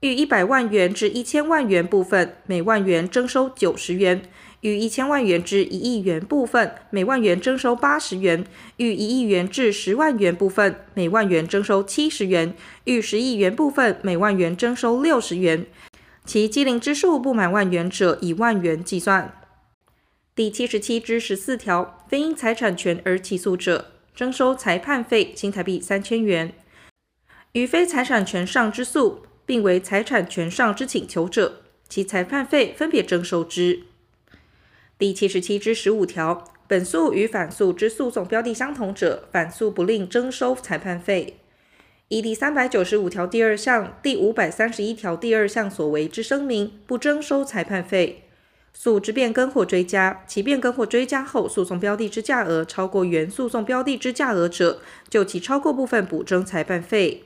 [0.00, 4.20] 逾一百万元至一千万元部分，每万元征收九十元；
[4.60, 8.44] 逾一千万元至一亿元部分，每万元征收八十元；
[8.76, 12.52] 逾一亿元至十万元部分，每万元征收七十元；
[12.84, 15.66] 逾十亿元部分，每万元征收六十元。
[16.24, 19.34] 其计龄之数不满万元者，以万元计算。
[20.36, 26.50] 第七十七之十四条，非因财产权而起诉者，征收裁判费新台币三千元；
[27.50, 33.84] 于非财产权上之诉，并为财产权上之请求者，其裁判费分别征收之。
[34.98, 41.38] 第七十七之十五条，本诉与反诉之诉讼标的相同者，反诉不另征收裁判费。
[42.08, 48.24] 依第三百九十五条第二项、第五百三十一条第二项所为之声明，不征收裁判费。
[48.74, 57.24] 诉之变更或追加，其变更或追加后，诉讼标的之价额超过原诉讼标的之价额者，就其超过部分补征裁判费。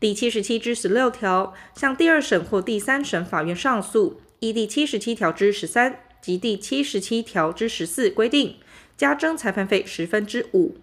[0.00, 8.56] 第七十七之十六条，向第二审或第三审法院上诉，依第七十七条之十三及第七十七条之十四规定，
[8.96, 10.76] 加征裁判费十分之五；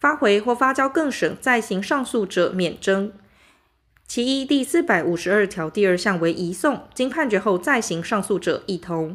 [0.00, 3.12] 发回或发交更审再行上诉者，免征。
[4.08, 9.14] 其一第四百五十二条第二项为移送，经判决后再行上诉者，亦同。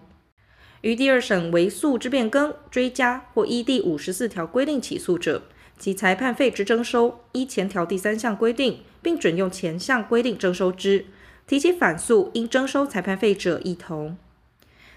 [0.81, 5.41] 于第二审为诉之变更、追加或依第五十四条规定起诉者，
[5.79, 11.05] 其裁判费之征收，依前条第三项规定，并准用前项规定征收之；
[11.47, 14.17] 提起反诉应征收裁判费者，亦同。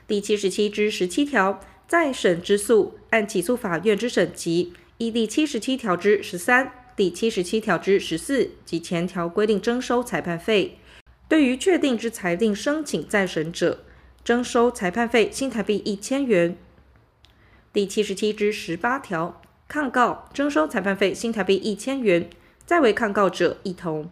[0.07, 10.79] 第七十七之十七条，再审之诉，按起诉法院之审级，依第七十七条之十三、第七十七条之十四及前条规定征收裁判费。
[11.29, 13.85] 对于确定之裁定申请再审者，
[14.23, 16.57] 征收裁判费新台币一千元。
[17.73, 19.41] 第七十七之十八条。
[19.67, 22.29] 抗告征收裁判费新台币一千元，
[22.67, 24.11] 再为抗告者亦同。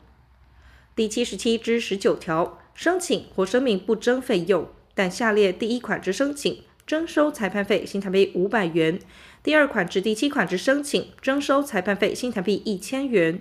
[0.94, 8.98] 第七十七之十九条，申请或声明不征费用，但下列第一款之申请征收裁判费新台币五百元；
[9.42, 13.40] 第二款至第七款之申请征收裁判费新台币一千元。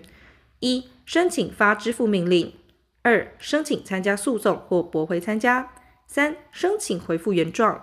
[0.61, 2.53] 一、申请发支付命令；
[3.01, 5.71] 二、申请参加诉讼或驳回参加；
[6.07, 7.81] 三、申请回复原状；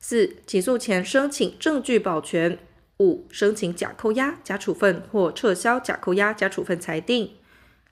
[0.00, 2.58] 四、起诉前申请证据保全。
[2.98, 7.28] 五、申请假扣押、假处分或撤销假扣押、假处分裁定；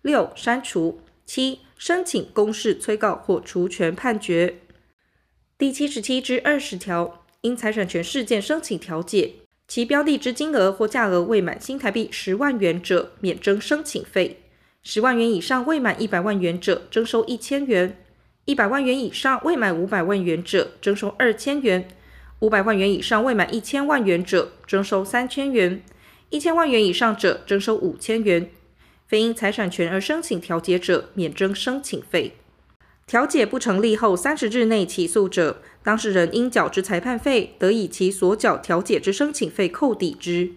[0.02, 4.58] 六、删除；七、申请公示催告或除权判决。
[5.56, 9.34] 第七十七之二十条，因财产权事件申请调解，
[9.68, 14.38] 其标的之金额或价额未满新台币十万元者，免征申请费；
[14.82, 17.92] 十万元以上未满一百万元者，征收一千元；
[18.44, 21.88] 一百万元以上未满五百万元者，征收二千元。
[22.40, 25.80] 五百万元以上未满一千万元者，征收三千元；
[26.28, 28.50] 一千万元以上者，征收五千元。
[29.06, 32.34] 非因财产权而申请调解者，免征申请费。
[33.06, 40.50] 调解不成立后三十日内起诉者，当事人应缴之裁判费，得以其所缴调解之申请费扣抵之。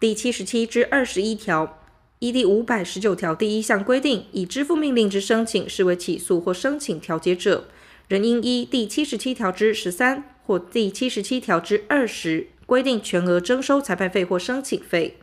[0.00, 1.78] 第七十七之二十一条，
[2.18, 7.68] 依第五百十九条第一项规定，以支付命令之申请视为起诉或申请调解者，
[8.08, 10.24] 仍应依第七十七条之十三。
[10.50, 15.16] 或第七十七条之二十规定全额征收裁判费或申请费，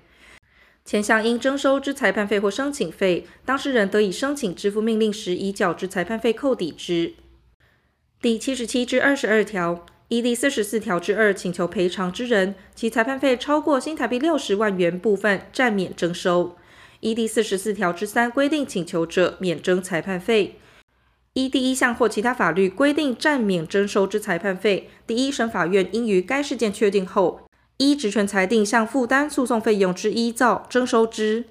[0.86, 7.16] 前项应征收之裁判费或申请费，当事人得以申请支付命令时已缴之裁判费扣抵之。
[8.22, 16.56] 第七十七之二十二条，依第四十四条之二请求赔偿之人，其裁判费超过新台币六十万元部分暂免征收；
[17.02, 20.56] 依第四十四条之三规定请求者，免征裁判费。
[21.38, 27.42] 依第一项或其他法律规定暂免征收之裁判费，第一审法院应于该事件确定后，
[27.78, 31.44] 依职权裁定向负担诉讼费用之依照征收之。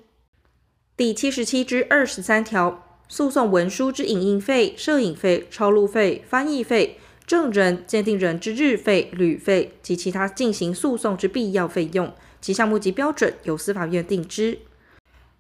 [0.97, 14.59] 第七十七之二十三条，诉讼文书之影印费、摄影费、抄录费、翻译费、证人、鉴定人之日费、旅费及其他进行诉讼之必要费用，其项目及标准由司法院定之。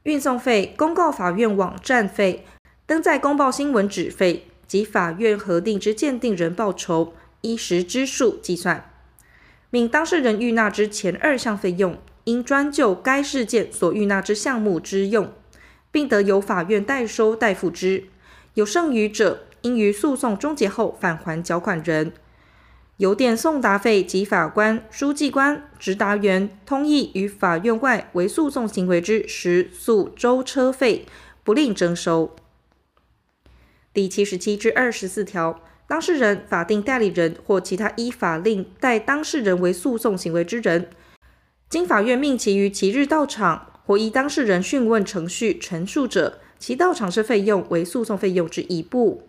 [0.05, 2.45] 运送费、公告法院网站费。
[2.87, 8.89] 登载公报新闻纸费及法院核定之鉴定人报酬，依实之数计算。
[9.71, 15.33] 命当事人预纳之前二项费用，应专就该事件所预纳之项目之用，
[15.91, 18.05] 并得由法院代收代付之。
[18.55, 22.13] 有剩余者，应于诉讼终结后返还缴款人。
[22.99, 31.05] 邮电送达费及法官、书记官、执达员、通意于法院外为诉讼行为之时速舟车费，
[31.43, 32.35] 不另征收。
[33.97, 40.91] 第七十七至二十四条，当事人、法定代理人或其他依法令代当事人为诉讼行为之人，
[41.71, 49.27] 经法院命其于其日到场或依当事人讯问程序陈述者，其到场之费用为诉讼费用之一部。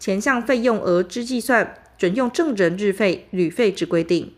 [0.00, 4.32] 前项费用额之计算，准用证人日费、旅费之规定。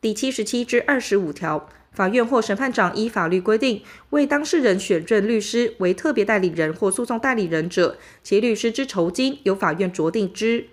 [0.00, 3.80] 第七十七至二十五条，法院或审判长依法律规定
[4.10, 10.66] 为当事人选任律师为特别代理人或诉讼代理人者，其律师之酬金由法院酌定之。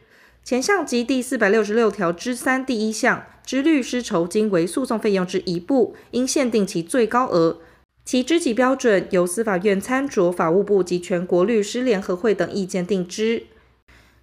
[0.44, 7.60] 前项及第四百六十六条之三第一项之律师酬金为诉讼费用之一部，应限定其最高额。
[8.04, 13.44] 其支给标准由司法院参酌法务部及全国律师联合会等意见定之。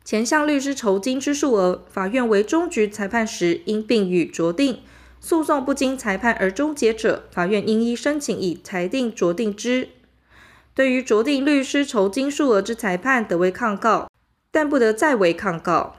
[0.04, 4.78] 前项律师酬金之数额，法院为终局裁判时应并予酌定。
[5.20, 9.88] 诉讼不经裁判而终结者，法院应依申请以裁定酌定之。
[10.74, 14.08] 对于酌定律师酬金数额之裁判，得为抗告，
[14.50, 15.96] 但不得再为抗告。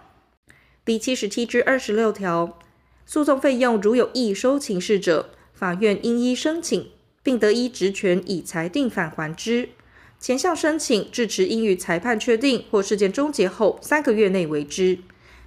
[0.86, 2.58] 第七十七至二十六条，
[3.06, 6.90] 诉讼费用如有异收请示者，法院应依申请，
[7.22, 9.70] 并得依职权以裁定返还之。
[10.18, 15.00] 前项申请至迟应于裁判确定或事件终结后三个月内为之。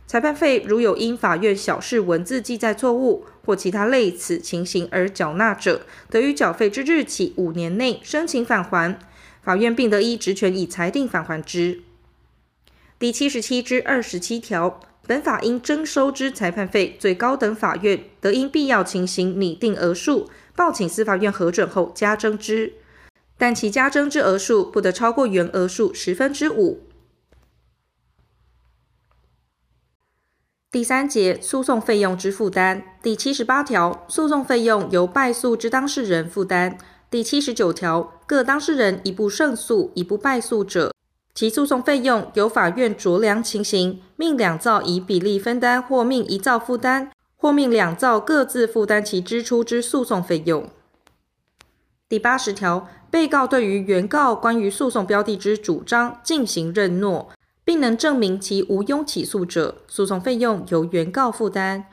[0.06, 8.98] 裁判费如有因法院小事文字记载错误或其他类似情形而缴纳者，得于缴费之日起五年内申请返还，
[9.42, 11.82] 法院并得依职权以裁定返还之。
[12.98, 14.80] 第七十七至二十七条。
[15.04, 22.74] 本法应征收之裁判费，最高等法院得因必要情形拟定额数，报请司法院核准后加征之，
[23.36, 26.84] 但其加征之额数不得超过原额数十分之五。
[30.72, 36.78] 第三节诉讼费用之负担第七十八条，诉讼费用由败诉之当事人负担。
[37.10, 40.90] 第七十九条，各当事人一部胜诉，一部败诉者。
[41.34, 50.66] 其诉讼费用由法院酌量情形，命两造以比例分担，或命一造负担，或命两造各自负担其支出之诉讼费用。
[52.08, 57.28] 第八十条，被告对于原告关于诉讼标的之主张进行认诺，
[57.64, 61.86] 并能证明其无庸起诉者，诉讼费用由原告负担。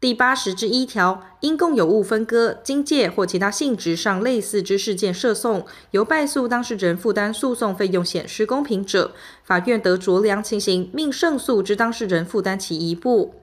[0.00, 9.12] 第八十之一条，因共有物分割、经借或其他性质上类似之事件涉讼，由败诉当事人负担诉讼费用显失公平者，
[9.44, 13.34] 法院得酌量情形，命胜诉之当事人负担其一部。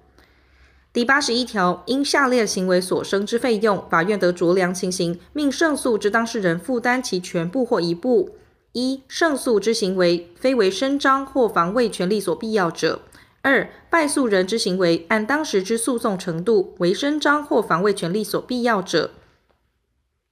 [0.92, 8.32] 第八十一条，因下列行为所生之费用，法院得酌量情形，命胜诉之当事人负担其全部或一部：
[8.74, 13.02] 一、胜诉之行为非为伸张或防卫权利所必要者。
[13.42, 19.12] 二、败诉人之行为按当时之诉讼程度为伸张或防卫权利所必要者。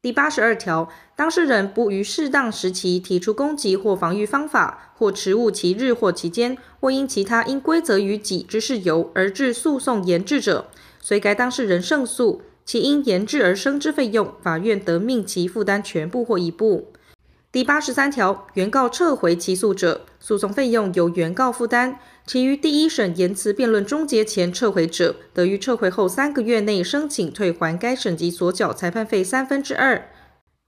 [0.01, 10.67] 第八十二条，当事人不于适当时期提出攻击或防御方法，或迟误其日或期间，或因其他应归责于己之事由而致诉讼延滞者，
[10.99, 16.91] 虽该当事人胜诉，其因延滞而生之费用，法院得命其负担全部或一部。
[17.56, 21.93] 第八十三条，原告撤回起诉者，诉讼费用由原告负担；
[22.28, 30.10] 其于第一审言辞辩论终结前撤回者，得于撤回后三个月内申请退还该审级所缴裁判费三分之二。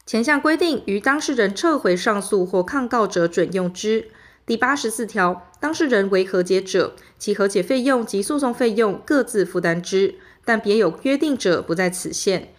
[0.05, 4.07] 前项规定于当事人撤回上诉或抗告者准用之。
[4.45, 10.15] 第八十四条，当事人为和解者，其和解费用及诉讼费用各自负担之，
[10.45, 12.53] 但别有约定者不在此限。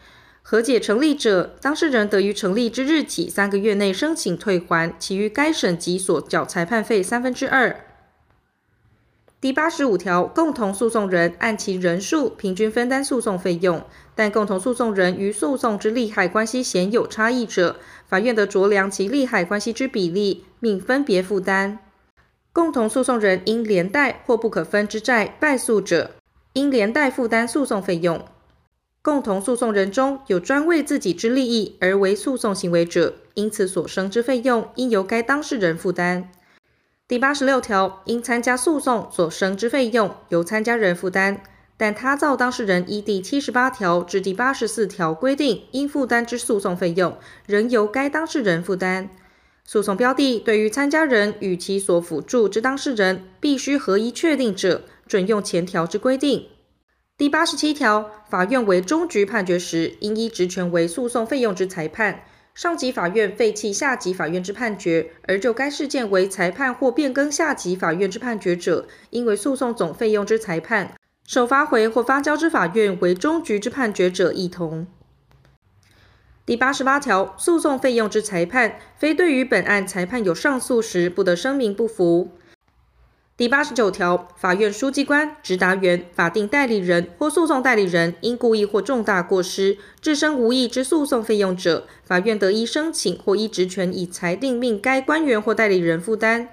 [0.51, 7.85] 和解成立者，当事人得于成立之日起三个月内申请退还其余该审级所缴裁判费三分之二。
[9.43, 13.85] 第八十五条，共同诉讼人按其人数平均分担诉讼费用，
[14.15, 17.77] 但共同诉讼人与诉讼之利害关系显有差异者，
[18.07, 21.79] 法院得酌量其利害关系之比例，命分别负担。
[22.55, 26.13] 共同诉讼人因连带或不可分之债败诉者，
[26.55, 28.25] 应连带负担诉讼费用。
[29.09, 36.31] 共同诉讼人中有专为自己之利益而为诉讼行为者，因此所生之费用应由该当事人负担。
[37.09, 41.41] 第八十六条，因参加诉讼所生之费用由参加人负担，
[41.79, 49.09] 但他造当事人依第七十八条至第八十四条规定应负担之诉讼费用，仍由该当事人负担。
[49.65, 56.49] 诉讼标的对于参加人与其所辅助之当事人必须合一确定者，准用前条之规定。
[57.19, 62.21] 第八十七条，法院为终局判决时，应依职权为诉讼费用之裁判。
[62.55, 70.95] 上级法院废弃下级法院之判决，而就该事件为裁判或变更下级法院之判决者，应为诉讼总费用之裁判。
[71.27, 74.87] 受发回或发交之法院为终局之判决者，亦同。
[76.47, 82.31] 第八十八条，诉讼费用之裁判，非对于本案裁判有上诉时，不得声明不服。
[83.39, 96.49] 第八十九条，法院书记官、执达员、法定代理人或诉讼代理人因故意或重大过失，致生无益之诉讼费用者，法院得依申请或依职权以裁定命该官员或代理人负担。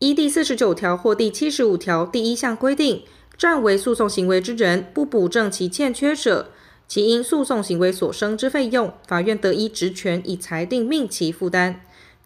[0.00, 3.02] 依第四十九条或第七十五条第一项规定，
[3.38, 6.50] 暂为诉讼行为之人不补正其欠缺者，
[6.86, 11.80] 其因诉讼行为所生之费用，法院得依职权以裁定命其负担。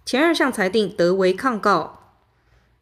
[0.05, 2.01] 前二项裁定得为抗告。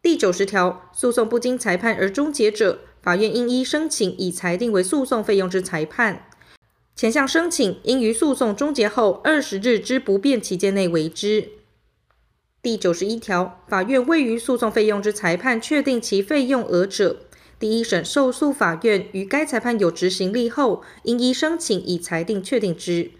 [0.02, 6.28] 第九十条，诉讼不经裁判而终结者，法院应依申请以裁定为诉讼费用之裁判。
[6.96, 11.50] 前项申请应于诉讼终结后二十日之不变期间内为之。
[12.60, 17.20] 第九十一条，法院未于诉讼费用之裁判确定其费用额者，
[17.60, 23.12] 第一审受诉法院于该裁判有执行力后，应依申请以裁定确定之。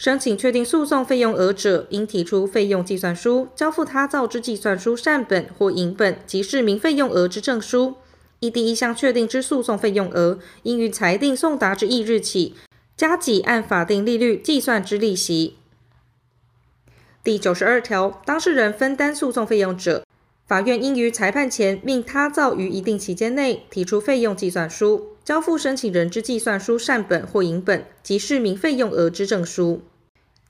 [0.00, 7.96] 申请确定诉讼费用额者，应提出费用计算书、交付他造之计算书善本或影本及释明费用额之证书。
[8.38, 12.54] 依第一项确定之诉讼费用额，应于裁定送达之翌日起，
[12.96, 15.56] 加给按法定利率计算之利息。
[17.22, 20.06] 第九十二条，当事人分担诉讼费用者，
[20.46, 29.82] 法院应于裁判前命他造于一定期间内提出费用计算书，交付申请人之计算书善本或影本及释明费用额之证书。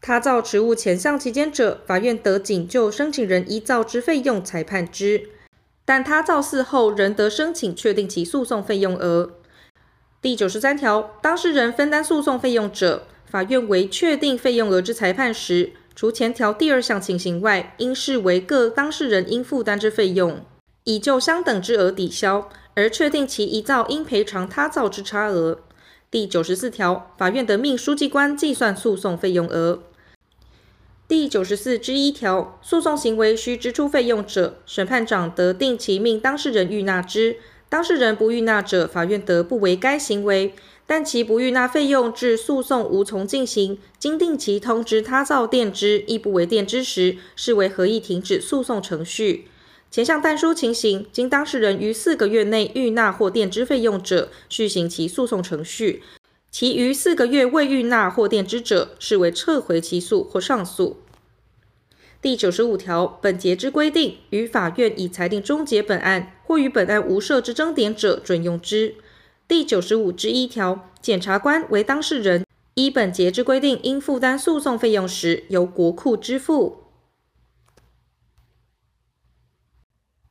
[0.03, 5.29] 他造职务前项期间者，法院得仅就申请人依造之费用裁判之；
[5.85, 9.33] 但他造事后，仍得申请确定其诉讼费用额。
[10.23, 20.41] 第九十三条，当事人分担诉讼费用者，法院为确定费用额之裁判时，除前条第二项情形外，应视为各当事人应负担之费用，
[20.85, 25.59] 以就相等之额抵销，而确定其一造应赔偿他造之差额。
[26.11, 29.81] 第九十四条，法院得命书记官计算诉讼费用额。
[31.11, 37.39] 第九十四之一条，诉讼行为需支出费用者，审判长得定其命当事人预纳之。
[37.69, 40.55] 当事人不预纳者，法院得不为该行为。
[40.87, 49.49] 但其不预纳费用致诉讼无从进行，经定期通知他造垫之，亦不为垫之时，视为合意停止诉讼程序。
[49.91, 56.05] 前项但书情形，经当事人于四个月内预纳或垫支费用者，续行其诉讼程序。
[56.51, 60.99] 其余四个月未预纳或垫支者，视为撤回起诉或上诉。
[62.21, 68.97] 第九十五条，本节之规定，于法院已裁定终结本案或与本案无涉之争点者，准用之。
[69.47, 72.45] 第九十五之一条，检察官为当事人，
[72.75, 76.85] 依本节之规定应负担诉讼费用时，由国库支付。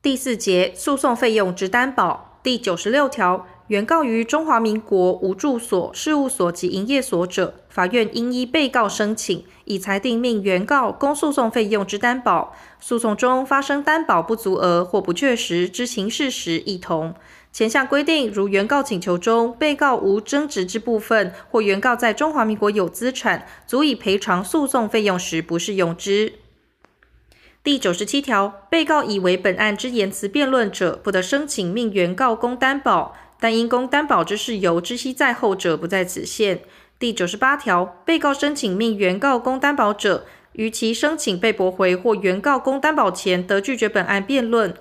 [0.02, 2.38] 第四节，诉讼费用之担保。
[2.42, 3.46] 第九十六条。
[3.70, 12.52] 原告于中华民国无住所、事务所及营业所者，法院应依被告申请，以裁定命原告供诉讼费用之担保。
[12.80, 17.14] 诉讼中发生担保不足额或不确实之情事时，一同。
[17.52, 26.32] 前项规定，如原告请求中被告无争执之部分，或原告在中华民国有资产足以赔偿诉讼费用时，不适用之。
[27.62, 33.14] 第九十七条，被告以为本案之言辞辩论者，不得申请命原告供担保。
[33.40, 36.60] 但因公担保之事由知悉在后者，不在此限。
[36.98, 44.74] 第九十八条，被告申请命原告公担保者，于其申请被驳回或原告公担保前，得拒绝本案辩论。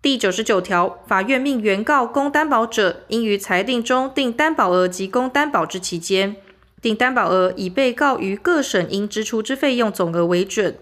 [0.00, 6.36] 第九十九条，法院命原告公担保者，应于裁定中定担保额及公担保之期间，
[6.80, 10.76] 定担保额以被告于各审应支出之费用总额为准。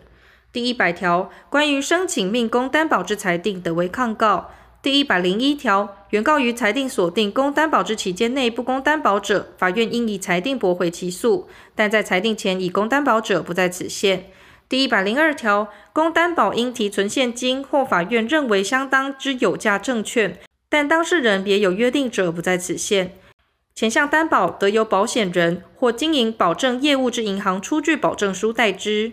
[0.53, 4.51] 第一百条，关于申请命公担保之裁定，得为抗告。
[4.85, 14.27] 第一百零一条，原告于裁定锁定供担保之期间内不供担保者，法院应以裁定驳回起诉；但在裁定前已供担保者，不在此限。
[14.69, 23.15] 第一百零二条，供担保应提存现金或法院认为相当之有价证券，但当事人别有约定者，不在此限。
[23.75, 29.13] 前项担保得由保险人或经营保证业务之银行出具保证书代之。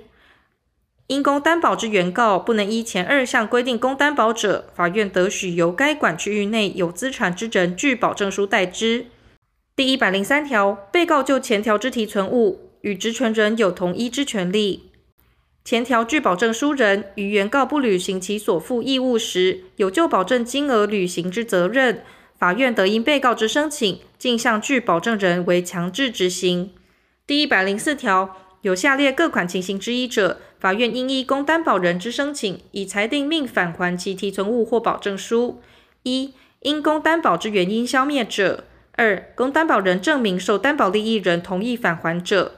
[1.08, 9.08] 因供担保之原告不能依前二项规定供担保者，法院得许由该管区域内有资产之人具保证书代之。
[9.76, 14.92] 第一百零三条，被告就前条之提存物与职权人有同一之权利。
[15.64, 22.04] 前条具保证书人于原告不履行其所负义务时，有就保证金额履行之责任，
[22.38, 26.74] 法院得因被告之申请，径向具保证人为强制执行。
[27.28, 35.60] 第一百零四条，有下列各款情形之一者，法院应依供担保人之申请，以裁定命返还其提存物或保证书：
[36.04, 42.52] 一、因供担保之原因消灭者；二、供担保人证明受担保利益人同意返还者；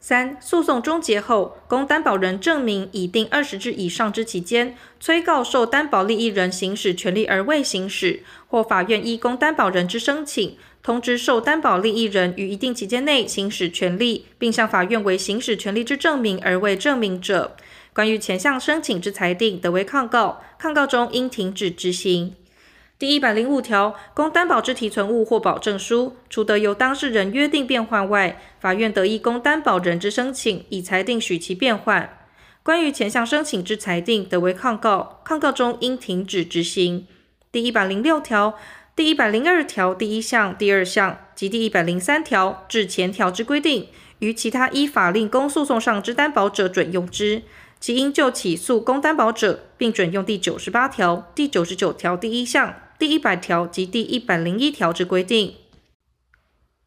[0.00, 17.56] 三、诉讼终结后，供担保人证明已定二十日以上之期间，催告受担保利益人行使权利而未行使，或法院依供担保人之申请，通知受担保利益人于一定期间内行使权利，并向法院为行使权利之证明而为证明者，
[17.94, 22.34] 关于前项申请之裁定，得为抗告，抗告中应停止执行。
[22.98, 32.18] 第一百零五条，供担保之提存物或保证书，除得由当事人约定变换外，法院得依供担保人之申请，以裁定许其变换。
[32.62, 37.06] 关于前项申请之裁定，得为抗告，抗告中应停止执行。
[37.50, 38.58] 第一百零六条、
[38.96, 43.88] 第一百零二条第一项、第二项及第一百零三条至前条之规定，
[44.20, 47.42] 于其他依法令公诉讼上之担保者准用之。
[47.80, 52.74] 其应就起诉供担保者，并准用第九十八条、第九十九条第一项。
[52.96, 55.56] 第一百条及第一百零一条之规定。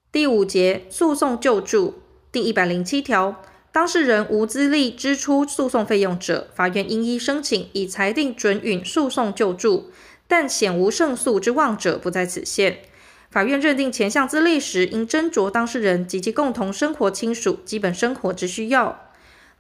[0.10, 2.02] 第五节诉讼救助
[2.32, 3.44] 第一百零七条，
[3.74, 9.92] 当事人无资力支出诉讼费用者，法院应依申请以裁定准允诉讼救助，
[10.28, 12.80] 但显无胜诉之望者不在此限。
[13.30, 19.12] 法院认定前项资力时，应斟酌当事人及其共同生活亲属基本生活之需要。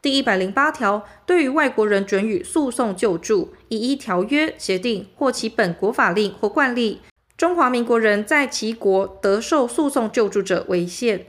[0.01, 7.01] 第一百零八条，对于外国人准予诉讼救助，以依条约、协定或其本国法令或惯例，
[7.36, 11.26] 中华民国人在其国得受诉讼救助者为限。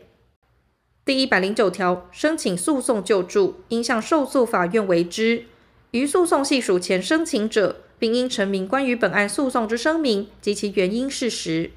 [1.05, 5.47] 第一百零九条，申请诉讼救助，应向受诉法院为之。
[5.93, 11.70] 于诉讼系属前申请者，并应陈明关于本案诉讼之声明及其原因事实。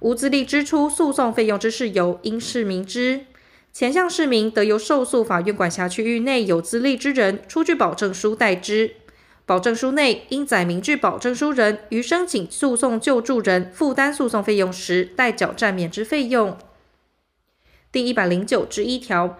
[0.00, 3.26] 无资力支出诉讼费用之事由，应释明之。
[3.72, 8.92] 前项释明得由受诉法院管辖区域内有资力之人出具保证书代之，
[9.44, 16.56] 保证书内应载明具保证书人于申请诉讼救助人负担诉讼费用时代缴暂免之费用。
[17.90, 19.38] 第一百零九之一条，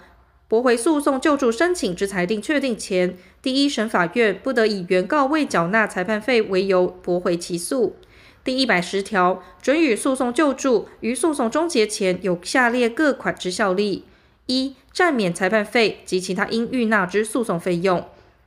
[0.48, 7.96] 驳回诉讼救助申请之裁定确定前，第一审法院不得以原告未缴纳裁判费为由驳回起诉。
[8.42, 14.04] 第一百十条，准予诉讼救助于诉讼终结前有下列各款之效力。
[14.46, 18.00] 一、暂免裁判费及其他应预纳之诉讼费用；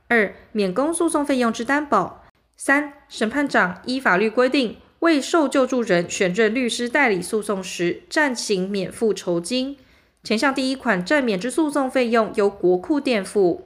[0.08, 2.24] 二、免供诉讼费用之担保；
[2.56, 9.76] 三、审判长依法律规定为受救助人选任律师代理诉讼时，暂行免付酬金。
[10.24, 13.64] 前项第一款暂免之诉讼费用由国库垫付。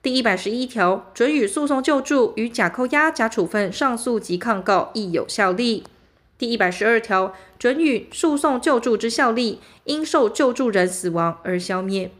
[0.00, 5.84] 第一百十一条，准予诉讼救助与假扣押、假处分上诉及抗告亦有效力。
[6.38, 12.10] 第一百十二条，准予诉讼救助之效力，因受救助人死亡而消灭。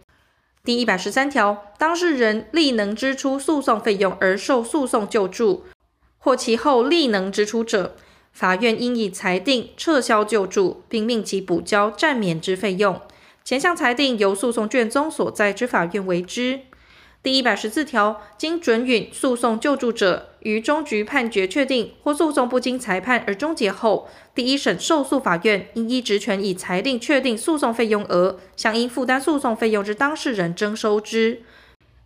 [0.62, 5.64] 第一百十三条，当事人力能支出诉讼费用而受诉讼救助，
[6.18, 7.96] 或其后力能支出者，
[8.32, 13.00] 法院应以裁定撤销救助，并命其补交暂免之费用。
[13.48, 16.60] 前项裁定由诉讼卷宗所在之法院为之。
[17.22, 31.40] 第一百十四条，经准允诉讼救助者，于终局判决确定或诉讼不经裁判而终结后，第一审受诉法院应依职权以裁定确定诉讼费用额，向应负担诉讼费用之当事人征收之。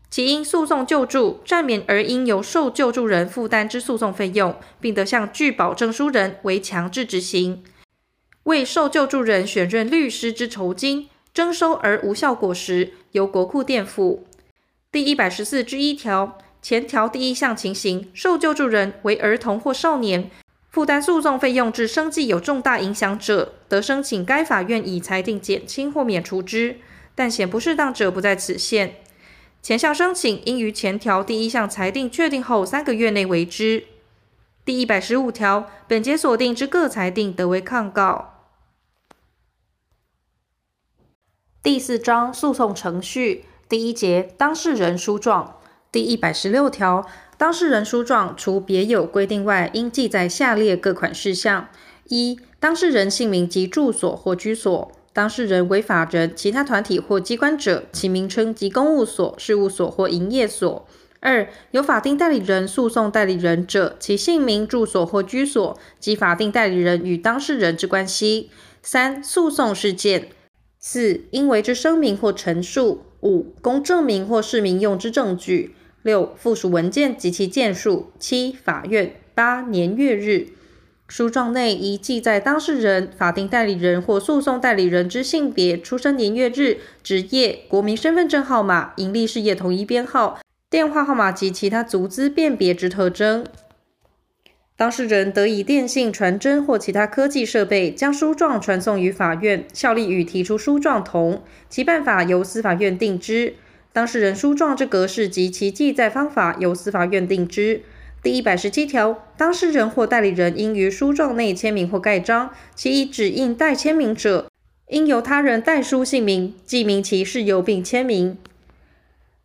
[0.08, 7.64] 其因诉讼救助暂免而应由受救助人负担之诉讼费用，并得向具保证书人为强制执行。
[8.44, 14.24] 为受救助人选任律师之酬金征收而无效果时，由国库垫付。
[14.90, 20.30] 第一百十四之一条，前条第一项情形，受救助人为儿童或少年，
[20.68, 26.76] 负担诉讼费用致生计有重大影响者，得申请该法院以裁定减轻或免除之，
[27.14, 28.96] 但显不适当者不在此限。
[29.62, 33.84] 前项申请应于前条第一项裁定确定后三个月内为之。
[34.66, 38.31] 第一百十五条，本节所定之各裁定得为抗告。
[41.62, 43.44] 第四章诉讼程序。
[43.68, 45.58] 第一节当事人书状
[45.92, 47.06] 第一百十六条，
[47.38, 51.68] 当事人书状除别有规定外，应记载下列各款事项：
[52.08, 60.84] 一、当事人姓名及住所或居所；当事人为法人、其他团体或机关者，其名称及公务所、事务所或营业所；
[61.20, 68.50] 二、有法定代理人、诉讼代理人者，其姓名、住所或居所及法定代理人与当事人之关系；
[68.82, 70.22] 三、诉讼事件；
[70.84, 73.02] 四、应为之声明或陈述。
[73.20, 75.70] 五、供证明或市民用之证据；
[76.02, 80.48] 六、附属文件及其件数；七、法院；八、年月日。
[81.06, 93.46] 书状内宜记载当事人、法定代理人或诉讼代理人之性别、出生年月日、职业、国民身份证号码、营利事业统一编号、电话号码及其他足资辨别之特征。
[94.82, 103.54] 当事人得以电信、传真或其他科技设备将书状传送于法院，效力与提出书状同，其办法由司法院定之。
[103.92, 107.82] 当事人书状之格式及其记载方法由司法院定之。
[108.24, 114.48] 第一百十七条，当事人或代理人应于书状内签名或盖章，其已指印代签名者，
[114.88, 118.36] 应由他人代书姓名，记明其事由并签名。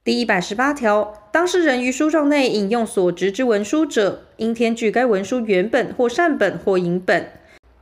[0.07, 7.29] 第一百十八条，当事人于书状内引用所执之文书者，应填具该文书原本或善本或影本，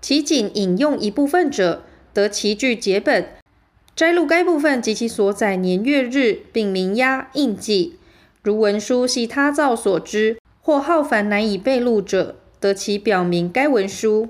[0.02, 1.84] 其仅引用一部分者，
[2.16, 3.28] 得其据结本，
[3.96, 8.00] 摘录该部分及其所载年月日，并明押印记。
[8.42, 14.30] 如文书系他造所知，或浩繁难以备录者，得其表明该文书。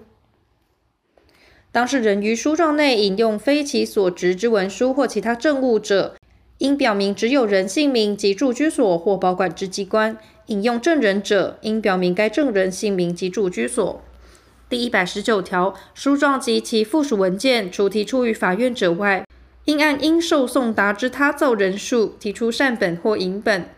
[1.72, 6.16] 当事人于书状内引用非其所执之文书或其他证物者，
[6.60, 10.18] 应表明执有人姓名及住居所或保管之机关。
[10.48, 14.02] 引用证人者，应表明该证人姓名及住居所。
[14.70, 19.26] 第一百十九条，书状及其附属文件，除提出于法院者外，
[19.66, 23.70] 应按应受送达之他造人数，提出缮本或影本。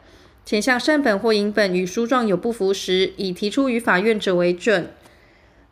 [0.45, 4.91] 前项缮本或影本与书状有不符时，以提出于法院者为准。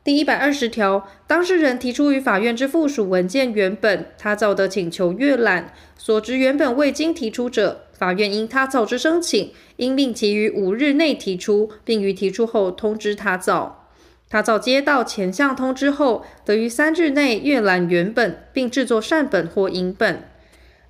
[0.05, 13.89] 第一百二十条，当事人提出于法院之附属文件原本，他造的请求阅览，所执原本未经提出者，法院因他造之申请，应命其于五日内提出，并于提出后通知他造。
[14.29, 20.29] 他造接到前项通知后，得于三日内阅览原本，并制作缮本或影本。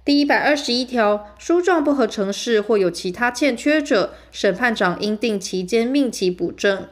[0.03, 6.85] 第一百二十一条，书状不合程式或有其他欠缺者，审判长应定期间命其补正。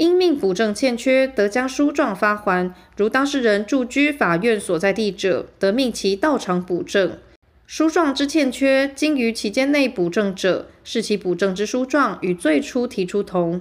[0.00, 2.74] 因命补证欠缺，得将书状发还。
[2.96, 7.18] 如当事人住居法院所在地者，得命其到场补证。
[7.66, 13.60] 书状之欠缺，经于期间内补证者，视其补证之书状与最初提出同。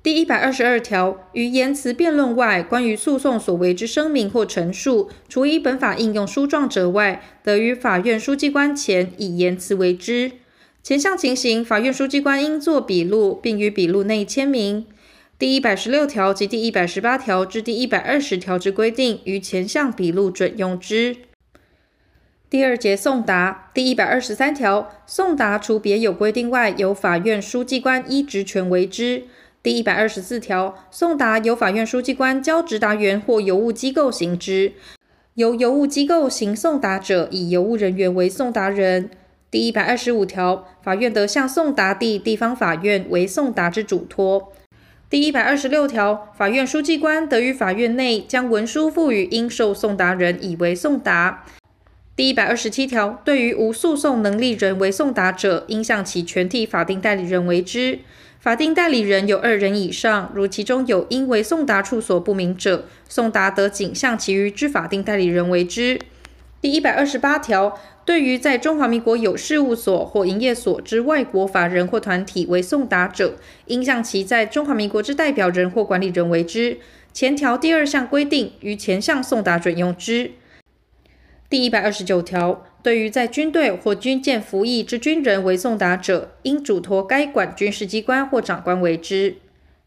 [0.00, 10.30] 第一百二十二条，于言辞辩论外，关于诉讼所为之声明或陈述，除依本法应用书状者外，得于法院书记官前以言辞为之。
[10.84, 14.86] 前项情形，法院书记官应作笔录，并于笔录内签名。
[15.42, 21.16] 第一百十六条及第一百十八条至第一百二十条之规定，于前项笔录准用之。
[22.48, 29.24] 第二节送达第一百二十三条，送达除别有规定外，由法院书记官依职权为之。
[29.64, 34.74] 第一百二十四条，送达由法院书记官交执达员或邮务机构行之。
[35.34, 39.10] 由邮务机构行送达者，以邮务人员为送达人。
[39.50, 44.52] 第一百二十五条，法院得向送达地地方法院为送达之嘱托。
[45.12, 51.44] 第一百二十六条，法院书记官得于法院内将文书付与应受送达人，以为送达。
[52.16, 57.98] 第一百二十七条，对于无诉讼能力人为送达者，应向其全体法定代理人为之。
[58.40, 66.00] 法定代理人有二人以上，如其中有应为送达处所不明者，送达得仅向其余之法定代理人为之。
[66.62, 67.78] 第一百二十八条。
[68.04, 73.36] 对于在中华民国有事务所或营业所之外国法人或团体为送达者，
[73.66, 76.78] 应向其在中华民国之代表人或管理人为之。
[77.12, 80.32] 前条第二项规定，于前项送达准用之。
[81.48, 89.36] 第一百二十九条，对于在军队或军舰服役之军人为送达者，应嘱托该管军事机关或长官为之。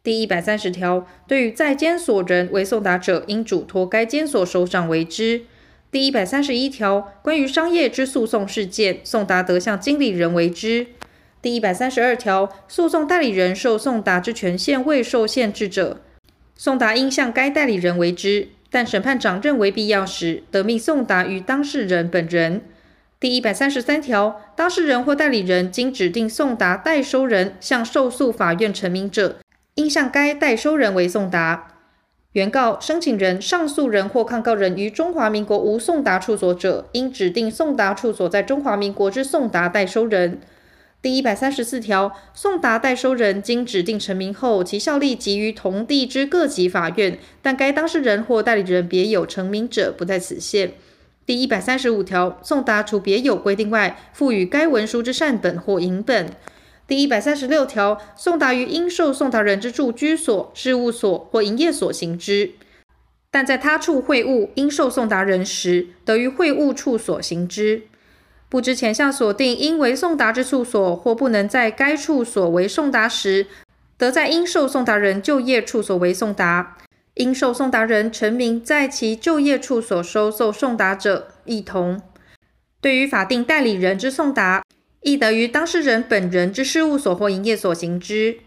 [0.02, 5.42] 第一百三十条，对于在监所人为送达者，应嘱托该监所首长为之。
[5.96, 10.88] 第一百三十一条，关于商业之诉讼事件，送达得向经理人为之。
[11.42, 16.02] 第一百三十二条，诉讼代理人受送达之权限未受限制者，
[16.58, 18.50] 送达应向该代理人为之。
[18.70, 22.60] 但审判长认为必要时，得命送达于当事人本人。
[23.18, 29.38] 第一百三十三条，当事人或代理人经指定送达代收人向受诉法院陈明者，
[29.76, 31.75] 应向该代收人为送达。
[32.36, 40.42] 原告、申请人、上诉人或抗告人于中华民国无送达处所者，应指定送达处所在中华民国之送达代收人。
[41.02, 50.74] 第一百三十四条，送达代收人经指定成名后，其效力及于同地之各级法院，但该当事人或代理人别有成名者，不在此限。
[51.26, 56.32] 第一百三十五条，送达除别有规定外，赋予该文书之缮本或影本。
[56.88, 62.52] 第一百三十六条，送达于应受送达人之住居所、事务所或营业所行之，
[63.32, 67.84] 但在他处会晤应受送达人时，得于会晤处所行之。
[68.48, 73.48] 不知前项所定应为送达之处所或不能在该处所为送达时，
[73.98, 76.78] 得在应受送达人就业处所为送达。
[77.16, 82.02] 应受送达人陈明在其就业处所收受送达者，亦同。
[82.80, 84.62] 对于法定代理人之送达，
[85.06, 88.38] 亦得于当事人本人之事务所或营业所行之。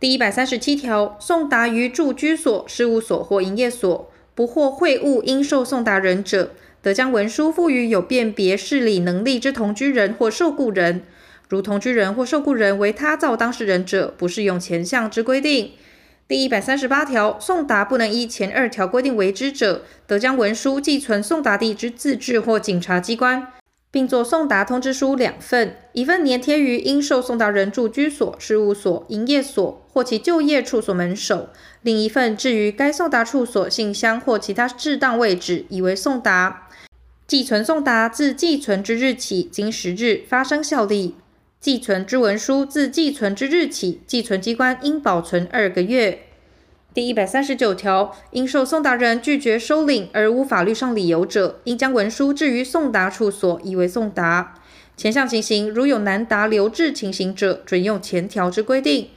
[0.00, 11.02] 第一百三十七条，送达于住居所、事务所或营业所，不获会务应受送达人者，得将文书付予有辨别事理能力之同居人或受雇人。
[11.50, 15.72] 如同居人或受雇人为他造当事人者，不适用前项之规定。
[16.26, 23.52] 第一百三十八条，送达不能依前二条规定为之者，得将文书寄存送达地之自治或警察机关。
[23.96, 31.48] 并作送达通知书两份，一份粘贴于应受送达人住居所、事务所、营业所或其就业处所门首；
[31.80, 36.68] 另一份置于该送达处所信箱或其他适当位置，以为送达。
[37.26, 41.14] 寄存送达自寄存之日起，经十日发生效力。
[41.58, 46.25] 寄存之文书自寄存之日起，寄存机关应保存二个月。
[46.96, 54.54] 第一百三十九条，因受送达人拒绝收领而无法律上理由者，应将文书置于送达处所，以为送达。
[54.96, 59.10] 前项情形如有难达留置情形者，准用前条之规定。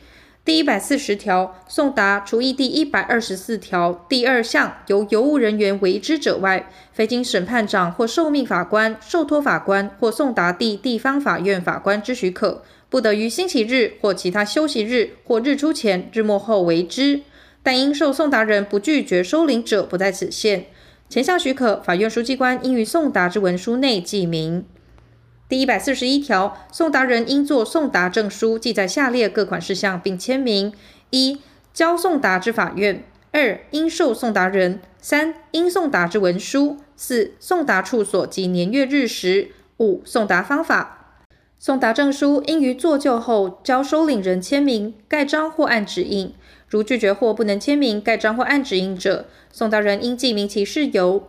[0.44, 17.22] 第一百四十条，送达除依第一百二十四条第二项由邮务人员为之者外，非经审判长或受命法官、受托法官或送达地地方法院法官之许可，不得于星期日或其他休息日或日出前、日末后为之。
[17.62, 20.68] 但应受送达人不拒绝收领者，不在此限。
[21.10, 24.66] 前项许可，法院书记官应于送达之文书内记明。
[25.48, 30.72] 第一百四十一条，送达人应作送达证书，记载下列各款事项，并签名：
[31.10, 31.40] 一、
[31.74, 32.98] 交送达之法院；
[33.32, 39.48] 二、应受送达人；三、应送达之文书；四、送达处所及年月日时；
[39.80, 41.16] 五、送达方法。
[41.58, 46.34] 送达证书应于作就后交收领人签名、盖章或按指印。
[46.70, 51.28] 如拒绝或不能签名、盖章或按指印者，送达人应记明其事由。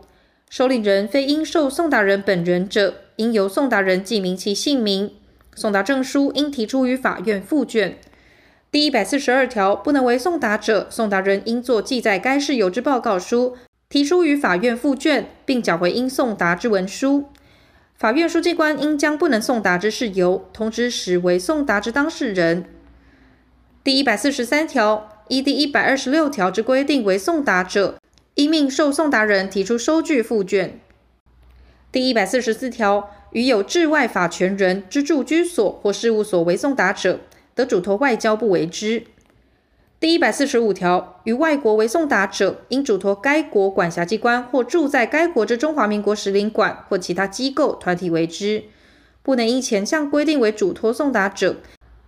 [0.49, 5.13] 收领人非应受送达人本人者，应由送达人记明其姓名。
[5.55, 7.97] 送达证书应提出于法院复卷。
[8.69, 13.57] 第一百四十二条，不能为送达者，送达人应作记载该事由之报告书，
[13.89, 17.25] 提出于法院复卷，并缴回应送达之文书。
[17.97, 22.65] 法院书记官应将不能送达之事由通知使为送达之当事人。
[23.83, 25.10] 第一百四十三条。
[25.27, 27.97] 依第一百二十六条之规定为送达者，
[28.35, 30.79] 应命受送达人提出收据附卷。
[31.91, 37.19] 第一百四十四条，于有治外法权人之住居所或事务所为送达者，
[37.53, 39.03] 得嘱托外交部为之。
[39.99, 48.63] 第一百四十五条，于外国为送达者，应嘱托该国管辖机关或驻在该国之中华民国使领馆或其他机构团体为之。
[49.21, 51.57] 不能依前项规定为嘱托送达者，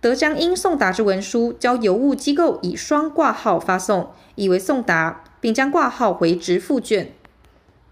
[0.04, 7.14] 得将应送达之文书交邮务机构以双挂号发送，以为送达，并将挂号回执附卷。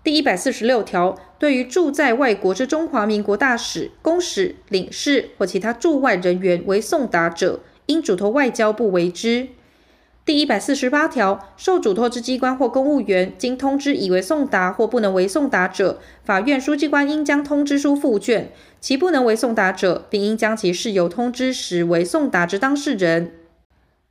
[0.04, 9.48] 第一百四十六条，对于住在外国之中华民国大使、公使、领事或其他驻外人员为送达者，应嘱托外交部为之。
[10.24, 18.44] 第一百四十八条，受嘱托之机关或公务员，经通知已为送达或不能为送达者，法院书记官应将通知书复卷；
[18.80, 23.32] 其不能为送达者，并应将其事由通知使为送达之当事人。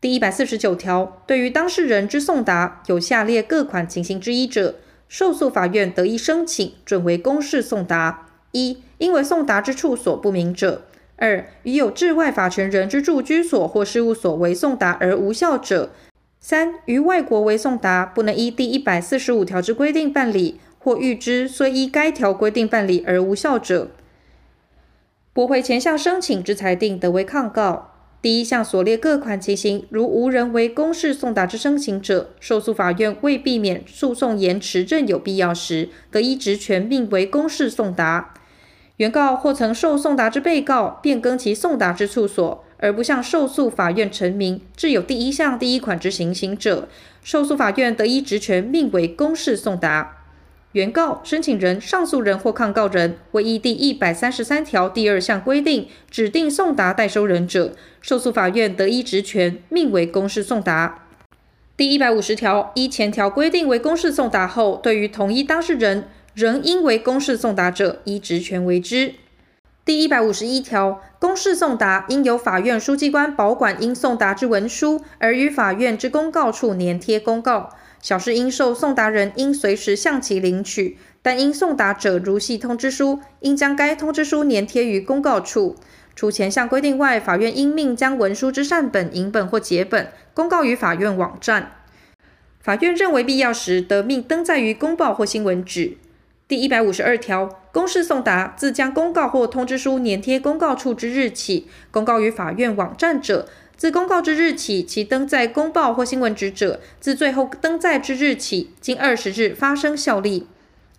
[0.02, 4.76] 第一百四十九条，对于当事人之送达有下列各款情形之一者，
[5.08, 10.82] 受诉法院得以申请准为公事送达：一、因为送达之处所不明者；
[11.22, 15.92] 二、与有治外法权人之住居所或事务所为送达而无效者。
[16.40, 23.92] 三、于外国为送达，不能依第一百四十五条之规定办理，或预知虽依该条规定办理而无效者，
[25.32, 27.92] 驳回前项申请之裁定，得为抗告。
[28.24, 38.34] 第一项所列各款情形，如无人为公事送达之申请者，受诉法院为避免诉讼延迟认有必要时，得依职权命为公事送达。
[39.02, 42.64] 原告或曾受送达之被告变更其送达之处所。
[42.78, 46.88] 而不向受诉法院陈明，致有第一项第一款之情形者，
[47.24, 50.18] 受诉法院得依职权命为公事送达。
[50.72, 61.06] 原告、申请人、上诉人或抗告人为依第一百三十三条第二项规定指定送达代收人者，受诉法院得依职权命为公事送达。
[61.78, 69.16] 第一百五十条，依前条规定为公事送达后，对于同一当事人仍应为公事送达者，依职权为之。
[69.84, 77.76] 第一百五十一条，公事送达应由法院书记官保管应送达之文书，而于法院之公告处粘贴公告。
[78.02, 85.76] 小事应受送达人应随时向其领取，但因送达者如系通知书，应将该通知书粘贴于公告处。
[86.16, 91.74] 除前项规定外，法院应命将文书之善本、影本或结本公告于法院网站。
[92.60, 95.98] 法院认为必要时，得命登载于公报或新闻纸。
[96.52, 103.48] 第一百五十二条，公示送达自将公告或通知书粘贴公告处之日起，公告于法院网站者，
[103.78, 110.44] 自公告之日起，其登载公报或新闻纸者，自最后登载之日起，经二十日发生效力；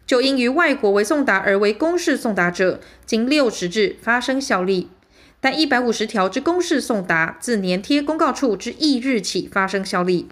[0.06, 4.88] 就因于外国为送达而为公事送达者，经六十日发生效力。
[5.38, 10.28] 但一百五十条之公示送达，自粘贴公告处之翌日起发生效力。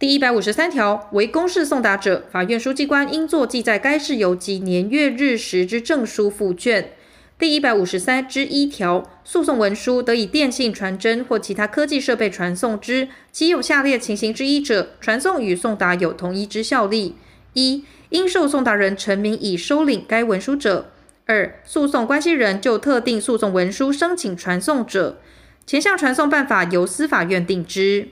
[0.00, 6.92] 第一百五十三条，为公事送达者，法院书记官应作记载该事由及年月日时之证书附卷。
[7.36, 17.16] 第一百五十三之一条，诉讼文书得以电信传真或其他科技设备传送之，其有下列情形之一者，传送与送达有同一之效力：
[17.54, 20.92] 一、应受送达人陈明已收领该文书者；
[21.26, 25.18] 二、诉讼关系人就特定诉讼文书申请传送者，
[25.66, 28.10] 前项传送办法由司法院定之。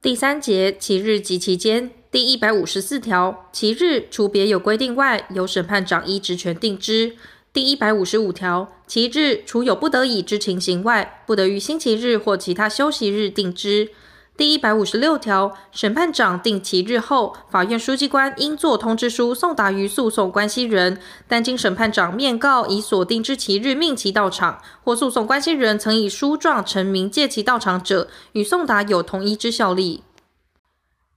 [0.00, 7.16] 第三节，其日及其间，第一百五十四条，其日除别有规定外，由审判长依职权定之。
[7.52, 13.90] 第一百五十五条，其日除有不得已之情形外，不得于星期日或其他休息日定之。
[14.38, 30.04] 第一百五十六条，审判长定其日后，法院书记官应作通知书送达于诉讼关系人，但经审判长面告已所定之期日命其到场，或诉讼关系人曾以书状陈明借其到场者，与送达有同一之效力。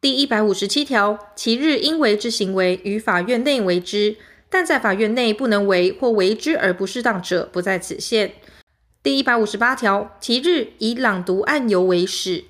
[0.01, 4.15] 第一百五十七条，其日应为之行为于法院内为之，
[4.49, 8.33] 但在法院内不能为或为之而不适当者，不在此限。
[9.03, 12.45] 第一百五十八条，其日以朗读案由为始。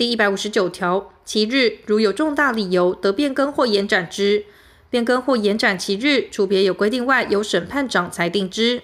[0.00, 4.46] 第一百五十九条，其日如有重大理由得变更或延展之，
[4.88, 8.80] 变更或延展其日，除别有规定外，由审判长裁定之。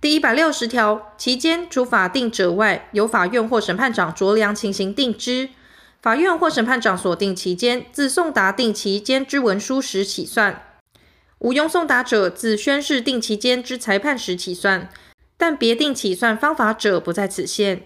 [0.00, 5.50] 第一百六十条，期间除法定者外，由法院或审判长酌量情形定之。
[6.00, 10.54] 法院或审判长所定期间，自送达定期间之文书时起算；
[11.40, 14.88] 无庸送达者，自宣示定期间之裁判时起算。
[15.36, 17.82] 但别定起算方法者，不在此限。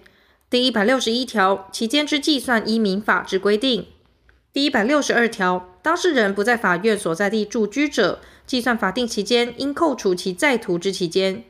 [0.51, 3.87] 第一百六十一条，期间之计算依民法之规定。
[4.51, 11.43] 第一百六十二条，当事人不在法院所在地住居者，计算法定期间应扣除其在途之期间；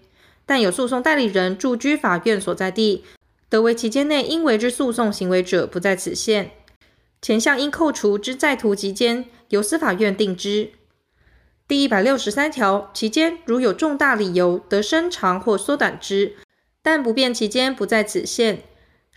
[0.45, 3.05] 但有诉讼代理人住居法院所在地，
[3.49, 6.51] 得为期间内应为之诉讼行为者，不在此限。
[7.23, 10.73] 前项应扣除之在途期间，由司法院定之。
[11.69, 16.35] 第一百六十三条，期间如有重大理由得伸长或缩短之，
[16.83, 18.65] 但不变期间不在此限。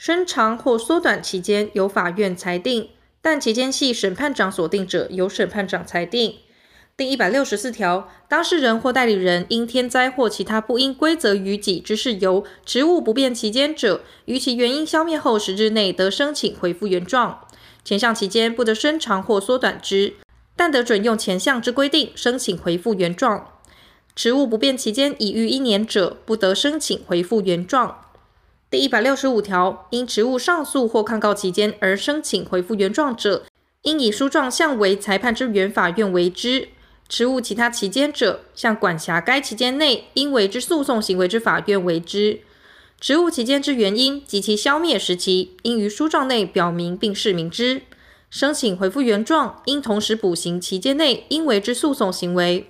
[0.03, 2.89] 伸长或缩短期间由法院裁定，
[3.21, 6.37] 但期间系审判长所定者，由审判长裁定。
[6.97, 17.39] 第一百六十四条，当事人或代理人因天灾或其他不应归责于己之事由，职务不便期间者，于其原因消灭后十日内得申请回复原状。
[17.85, 20.15] 前项期间不得伸长或缩短之，
[20.55, 23.51] 但得准用前项之规定申请回复原状。
[24.15, 28.05] 职务不便期间已逾一年者，不得申请回复原状。
[28.71, 33.43] 第一百六十五条，因职务上诉或抗告期间而申请回复原状者，
[33.81, 36.69] 应以书状向为裁判之原法院为之；
[37.09, 42.39] 职务其他期间者，向管辖该期间内应为之诉讼行为之法院为之。
[42.97, 47.81] 职务期间之原因及其消灭时期，应于书状内表明并释明之。
[48.29, 52.69] 申请回复原状，应同时补行期间内应为之诉讼行为。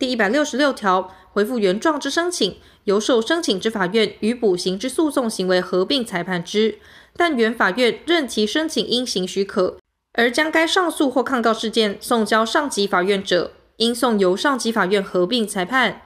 [0.00, 2.56] 第一百六十六条，回复原状之申请，
[2.88, 6.78] 由受申请之法院与补行之诉讼行为合并裁判之，
[7.14, 9.76] 但原法院认其申请应行许可，
[10.14, 16.00] 而将该上诉或抗告事件送交上级法院者，应送由上级法院合并裁判。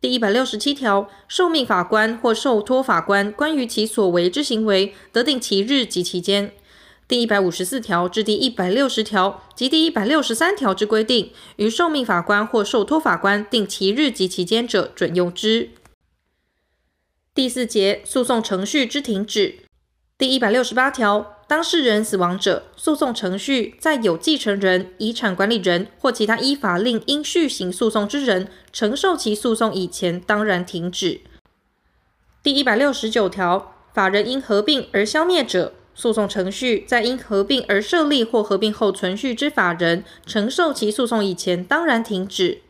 [0.00, 6.52] 第一百六十七条，受命法官或受托法官关于其所为之行为，得定其日及期间。
[7.06, 15.68] 第一百五十四条至第一百六十条及第一百六十三条之规定，于受命法官或受托法官定其日及期间者，准用之。
[17.34, 19.56] 第四节诉讼程序之停止。
[20.16, 31.22] 第一百六十八条，当事人死亡者，诉讼程序在有继承人、遗产管理人或其他依法令应续行诉讼之人承受其诉讼以前，当然停止。
[32.40, 42.60] 第一百六十九条，法人因合并而消灭者，诉讼程序在因合并而设立或合并后存续之法人承受其诉讼以前，当然停止。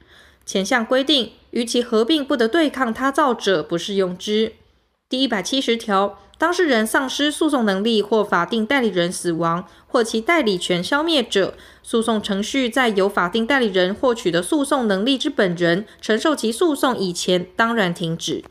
[0.47, 4.55] 前项规定，与其合并不得对抗他造者，不适用之。
[5.09, 18.43] 第一百七十条，当事人丧失诉讼能力或法定代理人死亡或其代理权消灭者，诉讼程序在由法定代理人获取的诉讼能力之本人承受其诉讼以前，当然停止。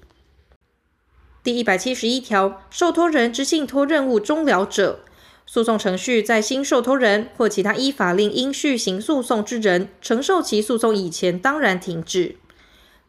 [1.43, 5.01] 第一百七十一条，受托人之信托任务终了者，
[5.45, 12.37] 诉讼程序在新受托人或其他依法令应续行诉讼之人承受其诉讼以前，当然停止。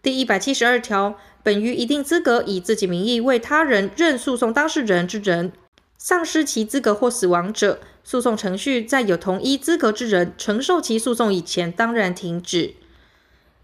[0.05, 5.51] 第一百七十二条，本于一定资格以自己名义为他人任诉讼当事人之人，
[5.97, 12.75] 丧失其资格或死亡者，诉讼程序在有同一资格之人承受其诉讼以前，当然停止。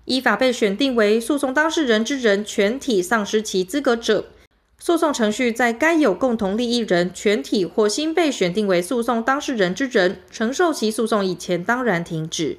[0.06, 4.24] 依法被选定为诉讼当事人之人全体丧失其资格者，
[4.78, 12.56] 诉讼程序在该有共同利益人全体或新被选定为诉讼当事人之人承受其诉讼以前，当然停止。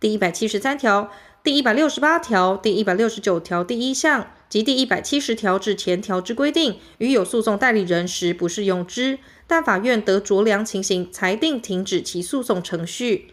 [0.00, 1.10] 第一百七十三条、
[1.46, 13.28] 第一百六十八条、第一百六十九条第一项及第一百七十条至前条之规定，于有诉讼代理人时不适用之，但法院得酌量情形裁定停止其诉讼程序。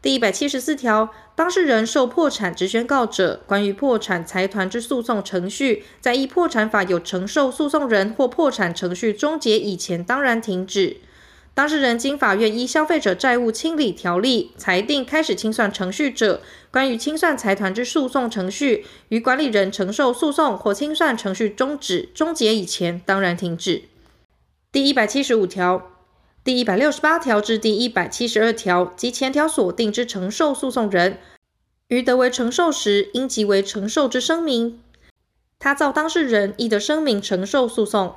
[0.00, 10.98] 第一百七十四条，当事人受破产之宣告者，关于破产财团之诉讼程序，在依破产法有承受诉讼人或破产程序终结以前，当然停止。
[11.56, 23.84] 当事人经法院依消费者债务清理条例裁定开始清算程序者，关于清算财团之诉讼程序，于管理人承受诉讼或清算程序终止、终结以前，当然停止。
[24.70, 25.92] 第一百七十五条、
[26.44, 31.16] 第一百六十八条至第一百七十二条及前条所定之承受诉讼人，
[31.88, 34.78] 于得为承受时，应即为承受之声明。
[35.58, 38.14] 他造当事人亦得声明承受诉讼。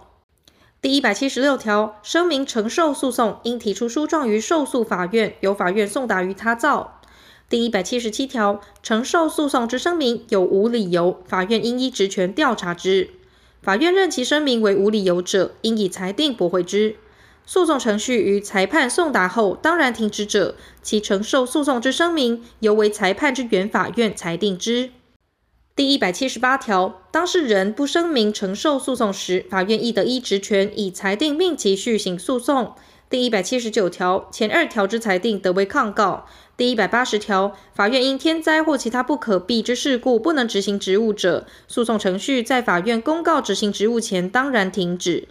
[0.82, 7.02] 第一百七十六条，声明承受诉讼，应提出书状于受诉法院，由法院送达于他造。
[7.50, 13.10] 第一百七十七条，承受诉讼之声明有无理由，法院应依职权调查之。
[13.62, 16.96] 法院认其声明为无理由者，应以裁定驳回之。
[17.46, 24.92] 诉讼程序于裁判送达后当然停止者，其承受诉讼之声明由为裁判之原法院裁定之。
[25.80, 32.74] 第一百七十八条，当事人不声明承受诉讼时，法院亦得依职权以裁定命其续行诉讼。
[33.10, 36.26] 第一百七十九条，前二条之裁定得为抗告。
[36.58, 45.30] 第一百八十条，法院因天灾或其他不可避之事故不能执行职务者，诉讼程序在法院公告执行职务前当然停止；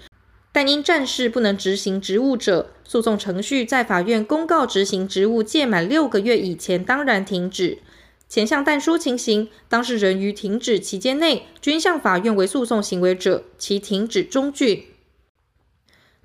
[0.51, 7.81] 但因战事不能执行职务者，诉讼程序在法院公告执行职务届满六个月以前当然停止。
[8.29, 14.89] 前项但书情形，当事人于停止期间内均向法院为诉讼行为者，其停止终具。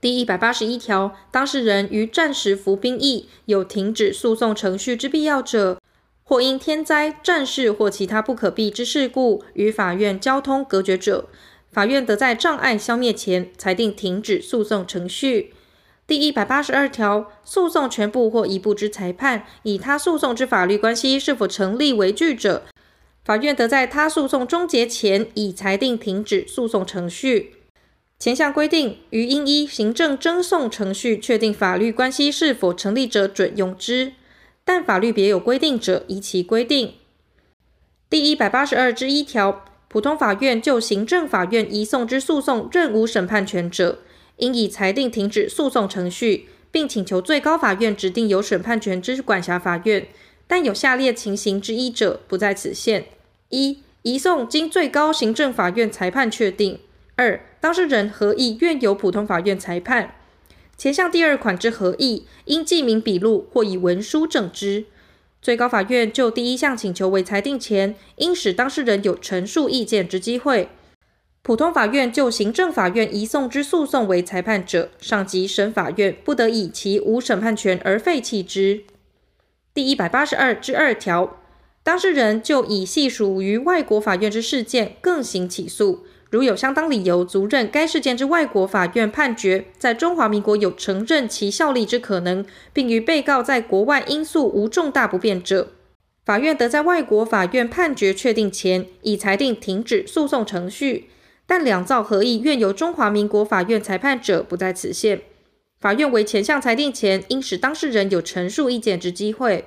[0.01, 5.79] 第一百八十一条，当事人于战时服兵役，有停止诉讼程序之必要者，
[6.23, 11.29] 或因天灾、战事或其他不可避之事故与法院交通隔绝者，
[11.71, 15.53] 法院得在障碍消灭前裁定停止诉讼程序。
[16.05, 22.63] 第一百八十二条，诉讼全部或一部之裁判，以他诉讼之法律关系是否成立为据者，
[23.23, 27.55] 法院得在他诉讼终结前，已裁定停止诉讼程序。
[28.19, 34.11] 前项规定，于应依行政争讼程序确定法律关系是否成立者准用之，
[34.65, 36.95] 但法律别有规定者，依其规定。
[38.09, 43.99] 第一百八十二之一条，普通法院就行政法院移送之诉讼任无审判权者。
[44.43, 50.05] 应以裁定停止诉讼程序，并请求最高法院指定有审判权之管辖法院，
[50.45, 53.05] 但有下列情形之一者，不在此限：
[53.47, 56.79] 一、移送经最高行政法院裁判确定；
[57.15, 60.15] 二、当事人合意愿由普通法院裁判。
[60.77, 64.83] 前项第二款之合意，应记名笔录或以文书证之。
[65.41, 70.67] 最高法院就第一项请求为裁定前，应使当事人有陈述意见之机会。
[71.45, 78.83] 普通法院就行政法院移送之诉讼为裁判者，上级审法院不得以其无审判权而废弃之。
[79.73, 81.41] 第一百八十二之二条，
[81.83, 95.73] 当事人就已系属于外国法院之事件，更行起诉，如有相当理由，足认该事件之外国法院判决在中华民国有承认其效力之可能，并于被告在国外因素无重大不便者，
[96.23, 101.09] 法院得在外国法院判决确定前，已裁定停止诉讼程序。
[101.45, 105.21] 但两造合意愿由中华民国法院裁判者，不在此限。
[105.79, 109.65] 法院为前项裁定前，应使当事人有陈述意见之机会。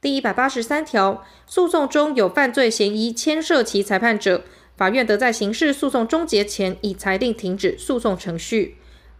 [0.00, 4.44] 第一百八十三条，诉讼中有犯罪嫌疑牵涉其裁判者，
[4.76, 8.76] 法院得在刑事诉讼终结前，以裁定停止诉讼程序。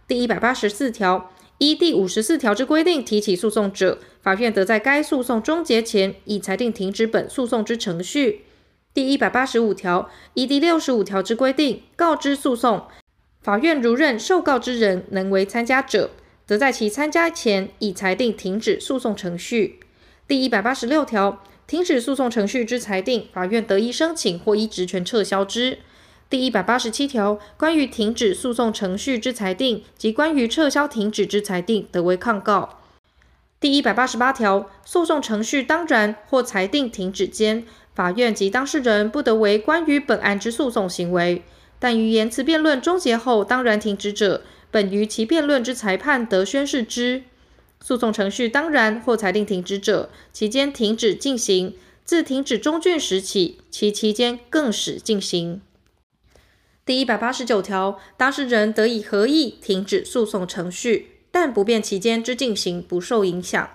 [0.07, 8.45] 第一百八十四条，依第五十四条之规定提起诉讼者，法院得在该诉讼终结前，以裁定停止本诉讼之程序。
[8.97, 12.87] 第一百八十五条，依第六十五条之规定告知诉讼，
[13.43, 16.09] 法院如认受告之人能为参加者，
[16.47, 19.81] 则在其参加前已裁定停止诉讼程序。
[20.27, 25.77] 第一百八十六条，停止诉讼程序之裁定，法院得依申请或依职权撤销之。
[26.27, 32.79] 第一百八十七条，关于停止诉讼程序之裁定及关于撤销停止之裁定，得为抗告。
[33.59, 37.63] 第一百八十八条，诉讼程序当然或裁定停止间。
[37.97, 41.41] 法院及当事人不得为关于本案之诉讼行为，
[41.79, 47.23] 但于言辞辩论终结后当然停止者，本于其辩论之裁判得宣示之。
[47.81, 51.75] 诉讼程序当然或裁定停止者，期间停止进行，
[52.05, 55.61] 自停止中卷时起，其期间更始进行。
[56.85, 63.67] 第一百八十九条，当事人得以合意停止诉讼程序，但不辩期间之进行不受影响。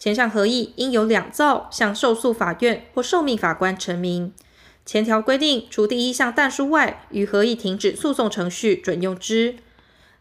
[0.00, 4.32] 前项合意应有两造向受诉法院或受命法官陈明。
[4.86, 9.56] 前条规定，除第一项但书外，于合意停止诉讼程序准用之。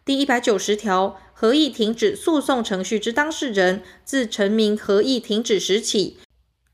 [0.03, 6.17] 第一百九十条，合意停止诉讼程序之当事人，自陈明合意停止时起，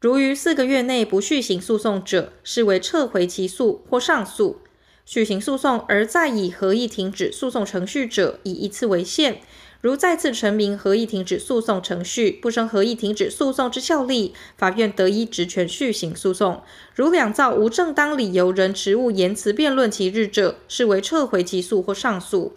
[0.01, 4.61] 如于四个月内不续行诉讼者，视为撤回起诉或上诉。
[5.05, 9.41] 续行诉讼而再以合意停止诉讼程序者，以一次为限。
[9.85, 16.63] 如再次陈明合意停止诉讼程序，不生合意停止诉讼之效力，法院得依职权续行诉讼。
[16.95, 22.53] 如两造无正当理由仍迟误言辞辩论期日者，视为撤回起诉或上诉。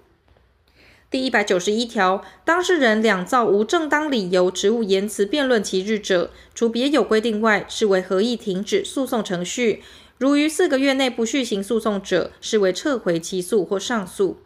[1.11, 9.83] 第一百九十一条，当事人两造无正当理由迟误言辞辩论期日者，除别有规定外，视为合意停止诉讼程序。
[10.17, 14.39] 如于四个月内不续行诉讼者，视为撤回起诉或上诉。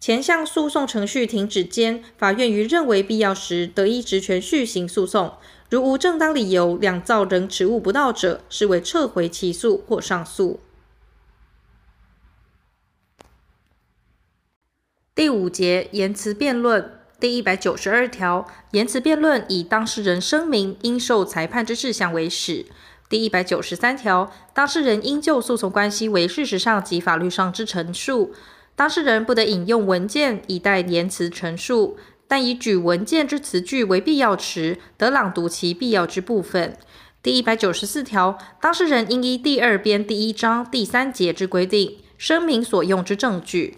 [0.00, 5.34] 前项诉讼程序停止间，法院于认为必要时，得依职权续行诉讼。
[5.68, 10.58] 如无正当理由，两造仍迟误不到者，视为撤回起诉或上诉。
[15.14, 22.64] 第五节言辞辩论第一百九十二条，言辞辩论以当事人声明应受裁判之事项为始。
[23.10, 28.32] 第一百九十三条，当事人应就诉讼关系为事实上及法律上之陈述。
[28.80, 36.74] 当事人不得引用文件以代言辞陈述，但以举文件之词句为必要时，得朗读其必要之部分。
[37.22, 43.76] 第一百九十四条，当事人应依第二编第一章第三节之规定，声明所用之证据。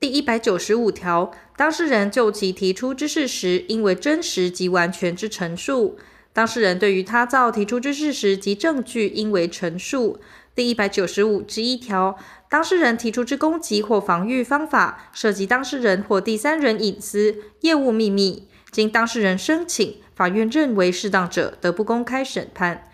[0.00, 5.96] 第一百九十五条，当事人就其提出之事实，应为真实及完全之陈述。
[6.32, 10.18] 当事人对于他造提出之事实及证据，应为陈述。
[10.54, 12.18] 第一百九十五之一条。
[12.52, 22.90] 当事人提出之攻击或防御方法，涉及当事人或第三人隐私、业务秘密，经当事人申请，法院认为适当者，得不公开审判。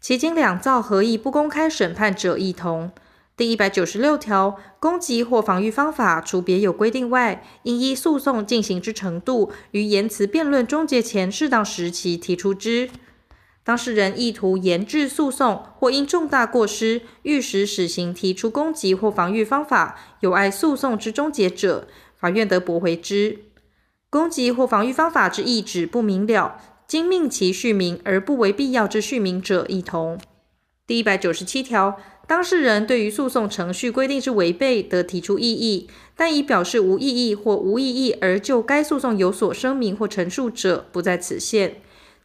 [0.00, 2.92] 其经两造合意不公开审判者，亦同。
[3.36, 12.88] 第一百九十六条，攻击或防御方法，除别有规定外，应依诉讼进行之程度，于言辞辩论终结前适当时期提出之。
[13.70, 21.86] 当事人意图延滞诉讼，或因重大过失欲使始行提出攻击或防御方法，有碍诉讼之终结者，
[22.16, 23.38] 法院得驳回之。
[24.10, 30.18] 攻击或防御方法之意旨不明了，经命其续明而不为必要之续明者，亦同。
[30.84, 41.76] 第一百九十七条，当事人对于诉讼程序规定之违背，得提出异议，但以表示无异议或无异议而就该诉讼有所声明或陈述者，不在此限。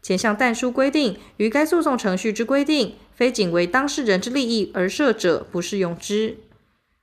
[0.06, 6.38] 前项但书规定，于该诉讼程序之规定，非仅为当事人之利益而设者，不适用之。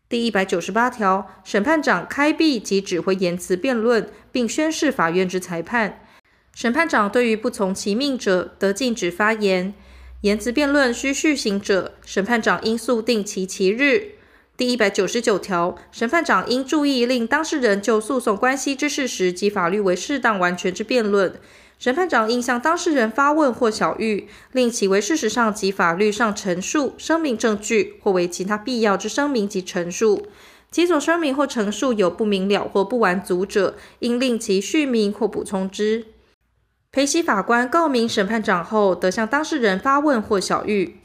[0.08, 6.06] 第一百九十八条，审判长开闭及指挥言辞辩论，并宣示法院之裁判。
[6.54, 9.74] 审判长对于不从其命者，得禁止发言。
[10.20, 14.12] 言辞辩论需续行者，审判长应速定其期日。
[14.56, 21.34] 第一百九十九条，审判长应注意令当事人就诉讼关系之事实及法律为适当完全之辩论。
[21.82, 30.28] 审判长应向当事人发问或小玉，令其为事实上及法律上陈述、声明证据，或为其他必要之声明及陈述。
[30.70, 36.06] 其所声明或陈述有不明了或不完足者，应令其续明或补充之。
[36.92, 40.98] 陪席法官告明审判长后，得向当事人发问或小玉。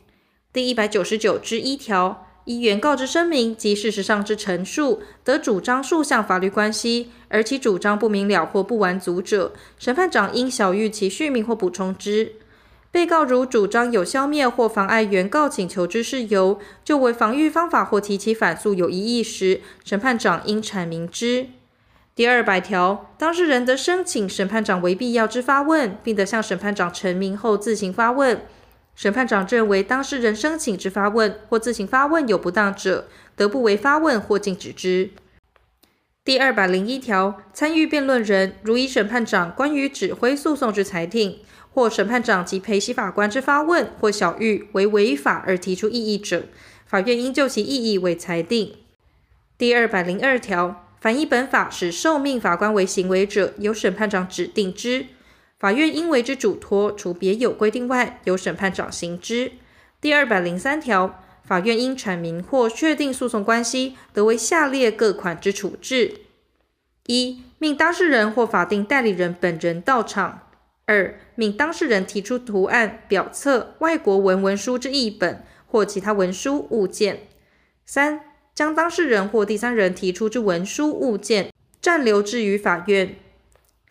[0.54, 2.27] 第一百九十九之一条。
[2.48, 12.32] 依原告之声明及事实上之陈述，得主张数项法律关系，而其主张不明了或不完足者，审判长应晓諭其续明或补充之。
[12.90, 21.48] 被告如主张有消灭或妨碍原告请求之事由，就为防御方法或提起反诉有异议时，审判长应阐明之。
[22.16, 28.42] 第二百条，当事人得申请审判长为必要之发问，并得向审判长陈明后自行发问。
[28.98, 35.12] 审判长认为当事人申请之发问或自行发问有不当者，得不为发问或禁止之。
[36.26, 41.42] 第二百零一条，参与辩论人如以审判长关于指挥诉讼之裁定，
[41.72, 46.46] 或审判长及陪席法官之发问或晓諭为违法而提出异议者，
[46.88, 48.78] 法院应就其异议为裁定。
[49.60, 55.06] 第二百零二条，凡依本法使受命法官为行为者，由审判长指定之。
[55.60, 59.54] 法院应为之嘱托，除别有规定外，由审判长行之。
[60.00, 66.22] 第二百零三条，法院应阐明或确定诉讼关系，得为下列各款之处置：
[67.08, 70.42] 一、命当事人或法定代理人本人到场；
[70.86, 77.16] 二、命当事人提出图案、表册、外国文文书之译本或其他文书物件；
[77.84, 78.22] 三、
[78.54, 81.52] 将当事人或第三人提出之文书物件
[81.82, 83.16] 暂留置于法院；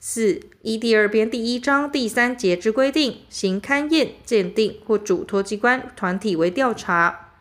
[0.08, 7.32] 四、依第二编第一章第三节之规定，行勘验、鉴定或嘱托机关团体为调查。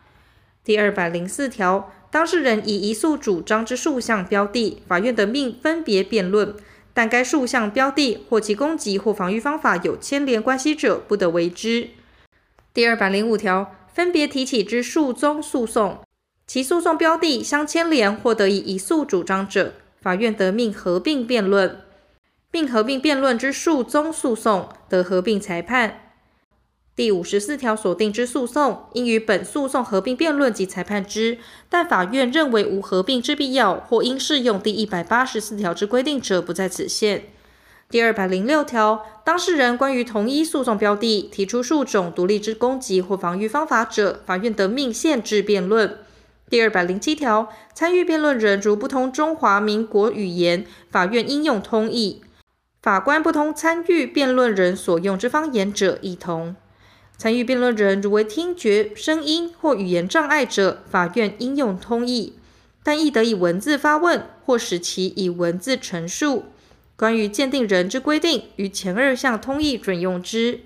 [0.64, 6.56] 第二百零四条，当事人以一诉主张之数项标的，法院得命分别辩论，
[6.92, 11.90] 但该数项标的或其攻击或防御方法有牵连关系者，不得为之。
[12.74, 16.00] 第二百零五条，分别提起之数宗诉讼，
[16.48, 21.82] 其诉讼标的相牵连或得以一诉主张者，法院得命合并辩论，
[22.56, 26.00] 并合并辩论之数宗诉讼得合并裁判。
[26.94, 31.36] 第五十四条所定之诉讼，应与本诉讼合并辩论及裁判之，
[31.68, 37.24] 但法院认为无合并之必要，或应适用第一百八十四条之规定者，不在此限。
[37.90, 45.98] 第二百零六条，当事人关于同一诉讼标的提出数种独立之攻击或防御方法者，法院得命限制辩论。
[46.48, 52.22] 第二百零七条，参与辩论人如不通中华民国语言，法院应用通译；
[52.86, 56.54] 法官不通参与辩论人所用之方言者，亦同。
[57.18, 62.38] 参与辩论人如为听觉、声音或语言障碍者，法院应用通译，
[62.84, 66.44] 但亦得以文字发问或使其以文字陈述。
[66.94, 70.60] 关于鉴定人之规定，于前二项通译准用之。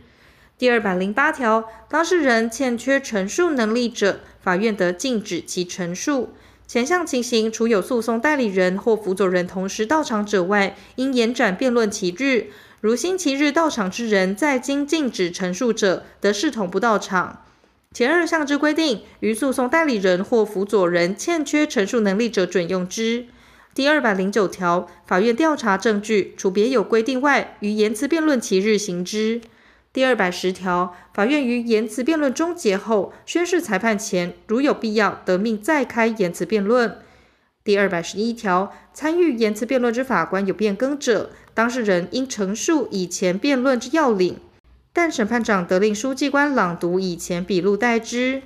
[0.59, 6.35] 第二百零八条，当事人欠缺陈述能力者，法院得禁止其陈述。
[6.71, 12.47] 前项情形，除有诉讼代理人或辅佐人同时到场者外，应延展辩论期日。
[12.81, 17.43] 如星期日到场之人，在经禁止陈述者，得视同不到场。
[17.93, 23.27] 前二项之规定，于诉讼代理人或辅佐人欠缺陈述能力者，准用之。
[23.75, 29.41] 第二百零九条，法院调查证据，除别有规定外，于言辞辩论期日行之。
[29.93, 36.99] 第二百十条，法院于言辞辩论终结后，宣示裁判前，如有必要，得命再开言辞辩论。
[37.65, 44.39] 第二百十一条，参与言辞辩论之法官有变更者，当事人应陈述以前辩论之要领，
[44.93, 48.43] 但审判长得令书记官朗读以前笔录代之。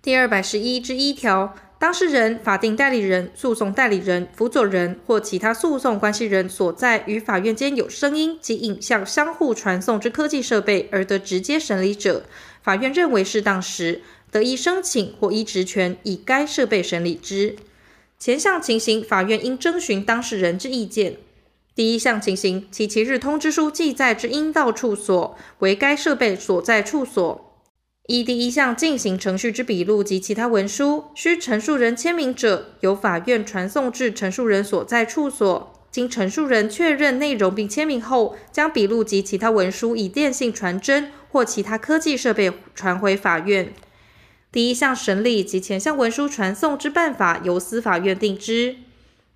[0.00, 12.24] 第二百十一之一条，当事人、法定代理人、诉讼代理人、辅佐人或其他诉讼关系人所在与法院间有声音及影像相互传送之科技设备而得直接审理者，
[12.62, 14.02] 法院认为适当时，
[14.32, 17.54] 得以申请或依职权以该设备审理之。
[18.18, 21.18] 前项情形，法院应征询当事人之意见。
[21.76, 27.47] 第一项情形，其其日通知书记载之应到处所为该设备所在处所，
[28.08, 43.74] 依第一项进行程序之笔录及其他文书，需陈述人签名者，由法院传送至陈述人所在处所，经陈述人确认内容并签名后，将笔录及其他文书以电信传真或其他科技设备传回法院。
[44.50, 48.76] 第一项审理及前项文书传送之办法，由司法院定之。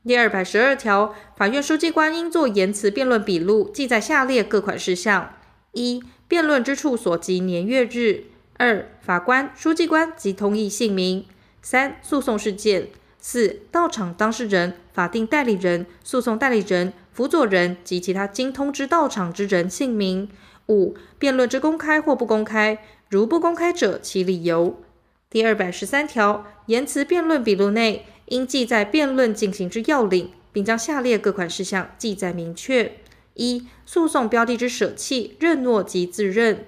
[0.07, 5.35] 第二百十二条，法院书记官应作言辞辩论笔录，记载下列各款事项：
[5.73, 8.32] 一、辩论之处所及年月日；
[8.65, 11.25] 二、法官、书记官及通译姓名；
[11.63, 12.83] 三、诉讼事件；
[13.19, 20.29] 四、到场当事人、法定代理人、诉讼代理人、辅佐人及其他经通知到场之人姓名；
[20.69, 22.79] 五、辩论之公开或不公开，
[23.09, 24.81] 如不公开者，其理由。
[25.29, 32.93] 第二百十三条，言辞辩论笔录内应记载辩论进行之要领，并将下列各款事项记载明确：
[33.35, 36.59] 一、诉讼标的之舍弃、认诺及自认；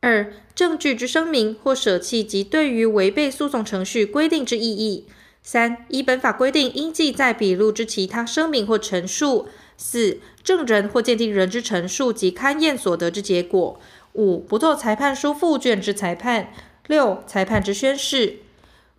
[0.00, 5.04] 二、证据之声明或舍弃及对于违背诉讼程序规定之异议；
[5.42, 13.80] 三、依本法规定应记载笔录之其他声明或陈述；四、证人或鉴定人之陈述及勘验所得之结果；
[14.12, 16.52] 五、不作裁判书附卷之裁判。
[16.86, 18.36] 六、裁判之宣示，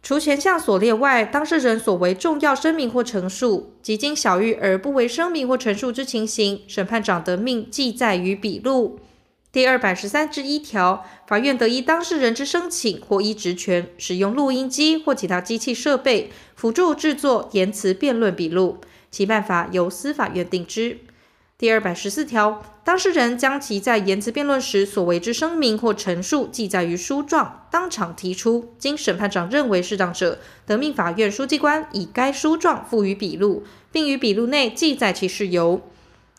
[0.03, 8.99] 除前项所列外，当事人所为重要声明或陈述，及经晓諭而不为声明或陈述之情形，审判长得命记载于笔录。
[9.51, 18.77] 第二百十三之一条，法院得依当事人之申请或依职权，使用录音机或其他机器设备辅助制作言辞辩论笔录，
[19.09, 20.99] 其办法由司法院定之。
[21.57, 35.81] 第二百十四条，当事人将其在言辞辩论时所为之声明或陈述记载于书状，当场提出，经审判长认为适当者，得命法院书记官以该书状附于笔录，并于笔录内记载其事由。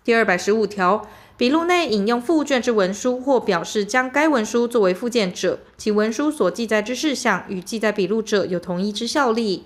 [0.03, 1.07] 第二百十五条，
[1.41, 9.65] 笔录内引用附卷之文书或表示将该文书作为附件者，其文书所记载之事项与记载笔录者有同一之效力。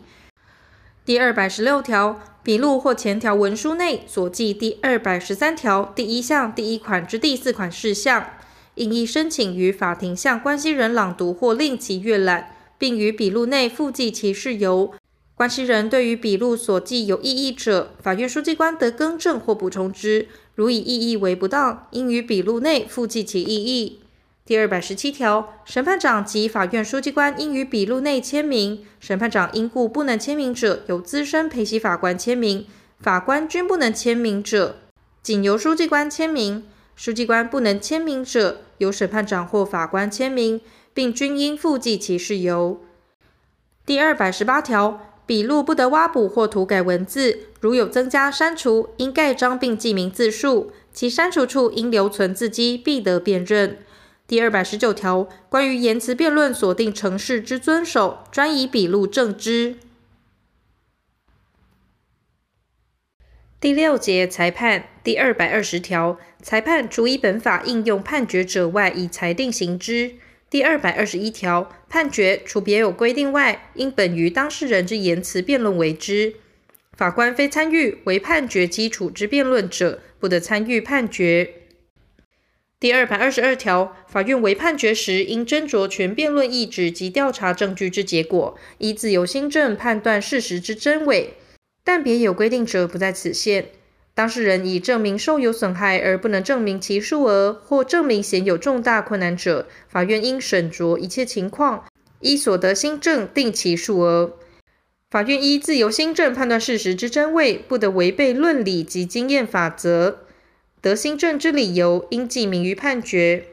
[1.04, 8.24] 第二百十六条，笔录或前条文书内所记第二百十三条第一项第一款之第四款事项，
[8.76, 14.94] 应依申请于法庭向关系人朗读或令其阅览，并于笔录内附记其事由。
[15.36, 20.28] 关系人对于笔录所记有异议者，法院书记官得更正或补充之。
[20.54, 23.98] 如以异议为不当，应于笔录内附记其异议。
[24.46, 28.86] 第二百十七条，审判长及法院书记官应于笔录内签名。
[29.00, 32.66] 审判长因故不能签名者，由资深陪席法官签名；
[33.00, 34.76] 法官均不能签名者，
[35.20, 36.64] 仅由书记官签名。
[36.94, 40.60] 书记官不能签名者，由审判长或法官签名，
[40.92, 42.80] 并均应附记其事由。
[43.84, 45.10] 第二百十八条。
[45.26, 50.72] 笔录不得挖补或涂改文字，如有增加、删除，应盖章并记明字数。
[50.92, 53.78] 其删除处应留存字迹，必得辨认。
[54.28, 59.76] 第二百十九条，关于言辞辩论锁定程式之遵守，专以笔录证之。
[63.60, 70.16] 第六节裁判第二百二十条，裁判除依本法应用判决者外，以裁定行之。
[70.54, 76.36] 第二百二十一条，判决除别有规定外，应本于当事人之言辞辩论为之。
[76.92, 81.54] 法官非参与为判决基础之辩论者，不得参与判决。
[82.78, 91.34] 第二百二十二条，法院为判决时，应斟酌全辩论意旨及调查证据之结果，依自由心证判断事实之真伪，
[91.82, 93.70] 但别有规定者，不在此限。
[94.14, 101.84] 当事人已证明受有损害而不能证明其数额，或证明显有重大困难者，法院应审酌一切情况，
[102.20, 104.36] 依所得新证定其数额。
[105.10, 110.20] 法院依自由心证判断事实之真伪，不得违背论理及经验法则。
[110.80, 113.46] 得心证之理由，应记明于判决。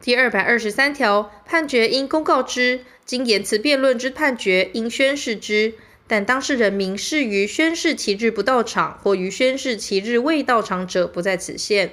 [0.00, 5.74] 第二百二十三条，判决应公告之，经言辞辩论之判决，应宣示之。
[6.06, 11.92] 但当事人明示于宣誓期日不到场，或于宣誓期日未到场者，不在此限。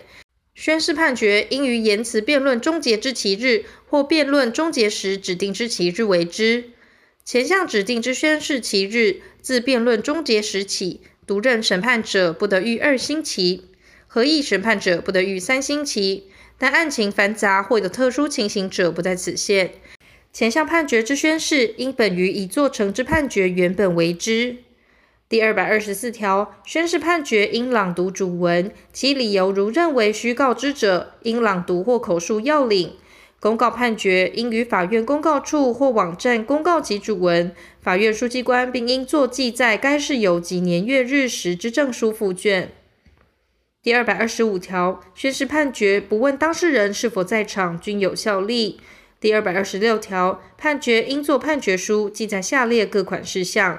[0.56, 6.72] 宣誓判决应于言辞辩论终结之期日，或辩论终结时指定之期日为之。
[7.24, 13.70] 前项指定之宣誓期日，自辩论终结时起，独任审判者不得逾二星期，
[14.08, 16.26] 合议审判者不得逾三星期。
[16.58, 19.76] 但案情繁杂或有特殊情形者，不在此限。
[20.40, 24.56] 前项判决之宣示，应本于已作成之判决原本为之。
[25.28, 32.94] 第二百二十四条，宣示判决应朗读主文，其理由如认为需告知者，应朗读或口述要领。
[33.42, 42.72] 公告判决应于法院公告处或网站公告其主文，法院书记官并应作记在该事由及年月日时之证书附卷。
[43.84, 48.80] 第二百二十五条，宣示判决不问当事人是否在场，均有效力。
[49.22, 53.78] 第二百二十六条，判决应作判决书，记载下列各款事项：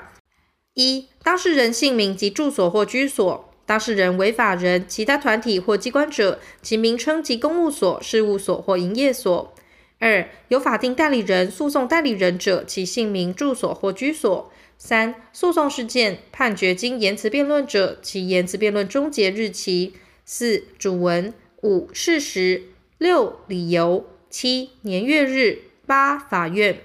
[0.75, 9.55] 一、当事人姓名及住所或居所；当事人为法人、其他团体或机关者，其名称及公务所、事务所或营业所；
[9.99, 19.93] 二、有法定代理人、诉讼代理人者，其姓名、住所或居所；三、诉讼事件判决经言辞辩论者，其言辞辩论终结日期；
[20.27, 22.65] 四、主文；五、事实；
[22.99, 24.05] 六、理由。
[24.31, 25.59] 七、年月日。
[25.85, 26.79] 八、法院。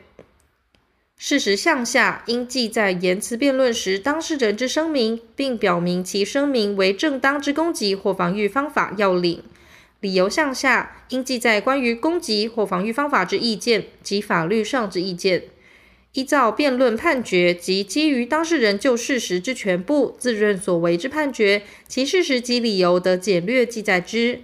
[1.15, 9.43] 事实项下应记载言辞辩论时当事人之声明，并表明其声明为正当之攻击或防御方法要领。
[9.99, 15.43] 理由项下应记载关于攻击或防御方法之意见及法律上之意见。
[16.13, 24.41] 依照辩论判决及基于当事人就事实之全部自认所为之判决，其事实及理由得简略记载之。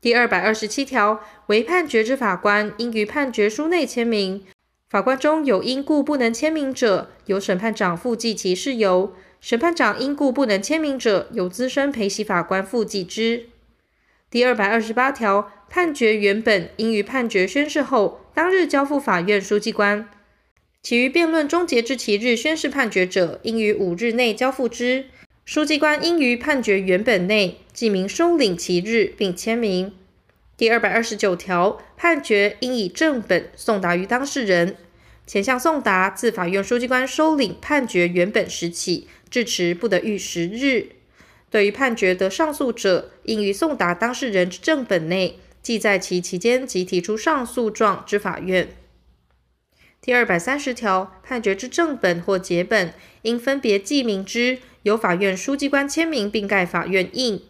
[0.00, 4.44] 第二百二十七条，为判决之法官，应于判决书内签名。
[4.88, 9.12] 法官中有因故不能签名者，由审判长附记其事由。
[9.40, 13.48] 审判长因故不能签名者，由资深陪席法官附记之。
[14.30, 20.08] 第二百二十八条，判决原本应于判决宣示后当日交付法院书记官。
[20.80, 25.06] 其余辩论终结之期日宣示判决者，应于五日内交付之。
[25.48, 29.94] 书记官应于判决原本内记明收领其日，并签名。
[30.58, 34.76] 第二百二十九条，判决应以正本送达于当事人。
[35.26, 40.90] 前项送达自法院书记官收领判决原本时起，至迟不得逾十日。
[41.48, 48.68] 对于判决得上诉者，应于送达当事人之正本内记在其期间及提出上诉状之法院。
[50.02, 52.92] 第二百三十条，判决之正本或结本，
[53.22, 54.58] 应分别记明之。
[54.82, 57.42] 由法院书记官签名并盖法院印。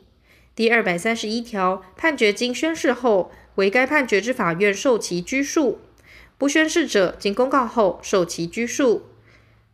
[0.54, 5.78] 第二百三十一条，判决经宣示后，为该判决之法院受其拘束；
[6.36, 9.04] 不宣示者，经公告后受其拘束。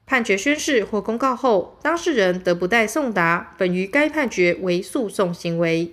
[0.07, 5.93] 判决宣示或公告后，当事人得不待送达，本于该判决为诉讼行为。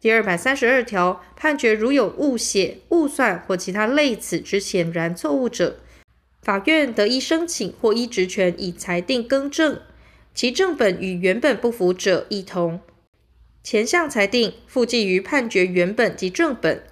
[0.00, 5.80] 第二百三十二条，判决如有误写、误算或其他类此之显然错误者，
[6.42, 9.80] 法院得依申请或依职权以裁定更正，
[10.34, 12.80] 其正本与原本不符者，亦同。
[13.62, 16.82] 前项裁定附记于判决原本及正本，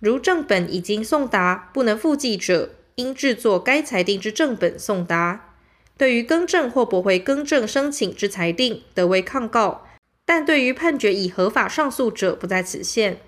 [0.00, 5.54] 如正本已经送达不能附记者，应制作该裁定之正本送达。
[5.98, 9.86] 对于更正或驳回更正申请之裁定，得为抗告；
[10.24, 13.18] 但对于判决已合法上诉者，不在此限。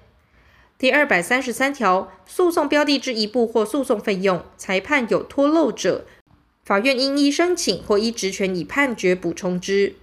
[0.78, 6.06] 第二百三十三条，诉讼标的之一部或诉讼费用，裁判有脱漏者，
[6.68, 9.94] 法院应依申请或依职权以判决补充之。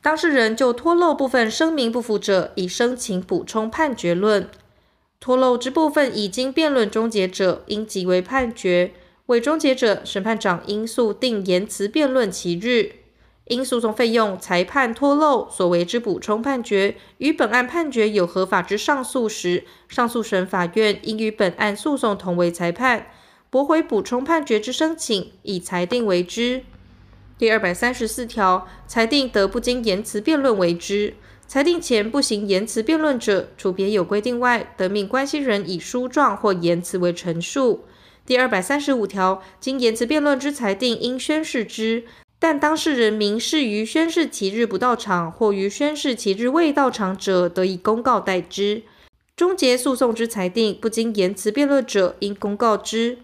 [0.00, 4.48] 当事人就脱漏部分声明不服者，以申请补充判决论。
[5.20, 8.92] 脱漏之部分已经辩论终结者，应即为判决。
[9.26, 12.92] 未终结者，审判长应速定言辞辩论其日。
[13.44, 23.08] 因诉讼费用裁判脱漏所为之补充判决，与本案判决有合法之上诉时，上诉审法院应与本案诉讼同为裁判，
[23.50, 26.62] 驳回补充判决之申请，以裁定为之。
[27.36, 31.14] 第二百三十四条，裁定得不经言辞辩论为之。
[31.48, 37.84] 裁定前不行言辞辩论者，除别有规定外，得命关系人以书状或言辞为陈述。
[38.24, 42.04] 第二百三十五条，经言辞辩论之裁定，应宣示之。
[42.38, 48.84] 但当事人明示于宣示其日不到场，或于宣示其日未到场者，得以公告代之。
[49.34, 53.18] 终结诉讼之裁定，不经言辞辩论者，应公告之。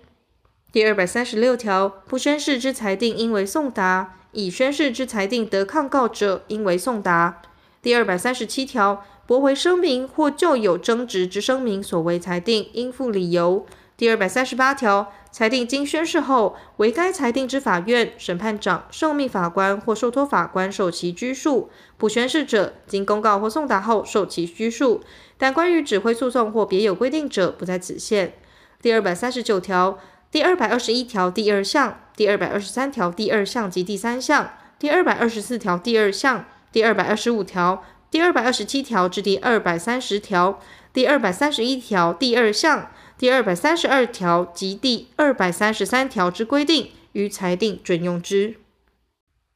[0.76, 7.40] 第二百三十六条，不宣誓之裁定应为送达；已宣誓之裁定得抗告者，应为送达。
[7.80, 13.64] 第二百三十七条，驳回声明或旧有争执之声明所为裁定，应附理由。
[13.96, 25.00] 第二百三十八条，裁定经宣誓后，为该裁定之法院、审判长、受命法官或受托法官受其拘束；不宣誓者，经公告或送达后受其拘束。
[25.38, 28.34] 但关于指挥诉讼或别有规定者，不在此限。
[28.82, 29.98] 第二百三十九条。
[30.30, 40.60] 第二百二十一条第二项、第二百二十三条第二项及第三项、第二百二十四条第二项、第二百二十五条、第二百二十七条至第二百三十条、
[40.92, 48.56] 第二百三十一条第二项、第二百三十二条及第二百三十三条之规定，于裁定准用之。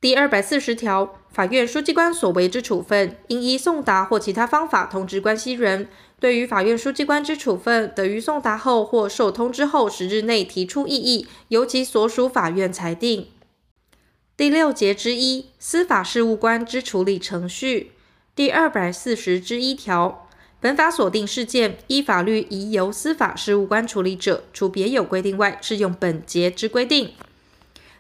[0.01, 5.89] 第二百四十条，法院书记官所为之处分，应依送达或其他方法通知关系人。
[6.21, 13.29] 对于法院书记官之处分，得于送达后或受通知后十日内提出异议，由其所属法院裁定。
[14.37, 17.93] 第六节之一，司法事务官之处理程序。
[18.37, 20.29] 第二百四十之一条，
[20.61, 27.13] 本法所定事件，依法律宜由司法事务官处理者，除别有规定外，适用本节之规定。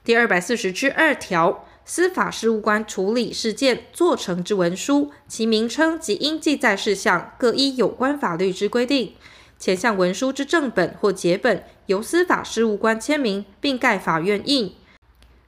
[0.04, 1.66] 第二百四十之二条。
[1.92, 9.14] 司法事务官处理事件做成之文书，其名称及应记载事项，各依有关法律之规定。
[9.58, 14.72] 前项文书之正本或结本，由司法事务官签名，并盖法院印。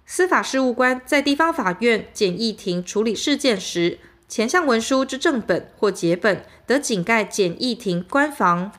[0.05, 8.73] 司法事务官在地方法院简易庭处理事件时，前项文书之正本或结本，得仅盖简易庭官房。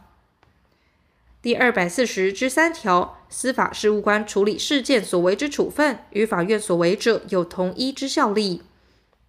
[1.44, 8.62] 第二百四十之三条，司法事务官处理事件所为之处分，与法院所为者有同一之效力。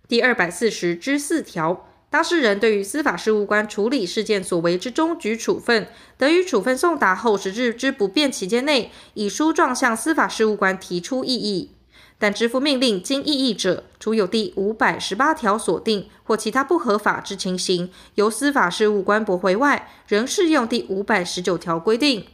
[0.07, 11.73] 第二百四十之四条，当事人对于司法事务官处理事件所为之终局处分，得于处分送达后十日之不变期间内，以书状向司法事务官提出异议。
[12.19, 22.25] 但支付命令经异议者，除有第五百十八条所定或其他不合法之情形，由司法事务官驳回外，仍适用第五百十九条规定。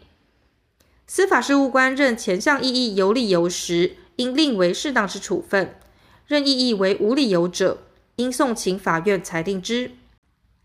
[1.07, 5.66] 司法事务官认前项异议有理由时，应另为适当之处分；
[6.27, 7.78] 认异议为无理由者，
[8.16, 9.93] 应送请法院裁定之。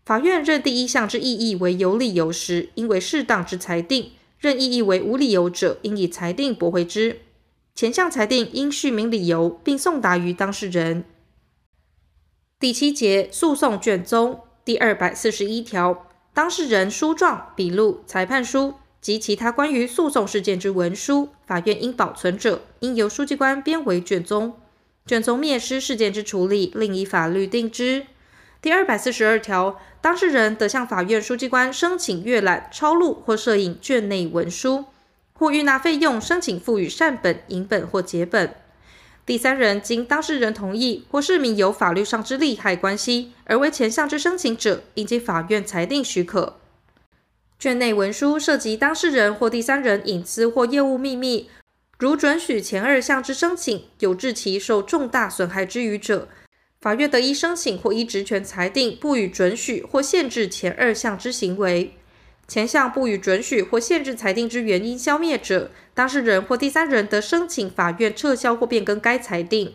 [0.04, 7.22] 法院认第一项之异议为有理由时，应为适当之裁定；认异议为无理由者，应以裁定驳回之。
[7.76, 11.04] 前项裁定应叙明理由，并送达于当事人。
[12.58, 24.58] 第七节诉讼卷宗第二百四十一条，当事人书状、笔录、裁判书及其他关于诉讼事件之文书，法院应保存者，应由书记官编为卷宗。
[25.04, 28.06] 卷宗灭失事件之处理，另依法律定之。
[28.62, 34.86] 第二百四十二条，当事人得向法院书记官申请阅览、抄录或摄影卷内文书。
[35.38, 38.54] 或预纳费用，申请赋予善本、影本或结本。
[39.24, 46.58] 第三人经当事人同意或市民有法律上之利害关系而为前项之申请者，应经法院裁定许可。
[47.58, 51.50] 卷内文书涉及当事人或第三人隐私或业务秘密，
[51.98, 56.28] 如准许前二项之申请，有致其受重大损害之余者，
[56.80, 61.94] 法院得依申请或依职权裁定不予准许或限制前二项之行为。
[62.48, 69.74] 前项不予准许或限制裁定之原因消灭者，当事人或第三人得申请法院撤销或变更该裁定。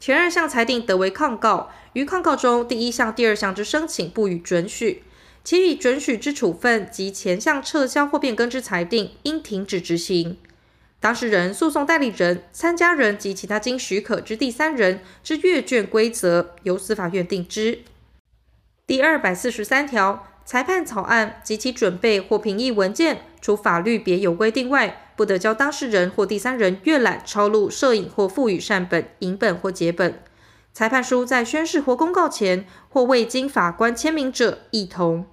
[0.00, 5.04] 前二项裁定得为抗告，于抗告中第一项、第二项之申请不予准许。
[5.42, 10.36] 其已准许之处分及前项撤销或变更之裁定，应停止执行。
[11.00, 17.78] 当事人、诉讼代理人、参加人及其他经许可之第三人之阅卷规则，由司法院定之。
[18.86, 30.20] 第二百四十三条，裁判草案及其准备或评议文件，除法律别有规定外，不得交当事人或第三人阅览、抄录、摄影或赋予善本、影本或结本。
[30.72, 35.26] 裁判书在宣誓或公告前或未经法官签名者，一同。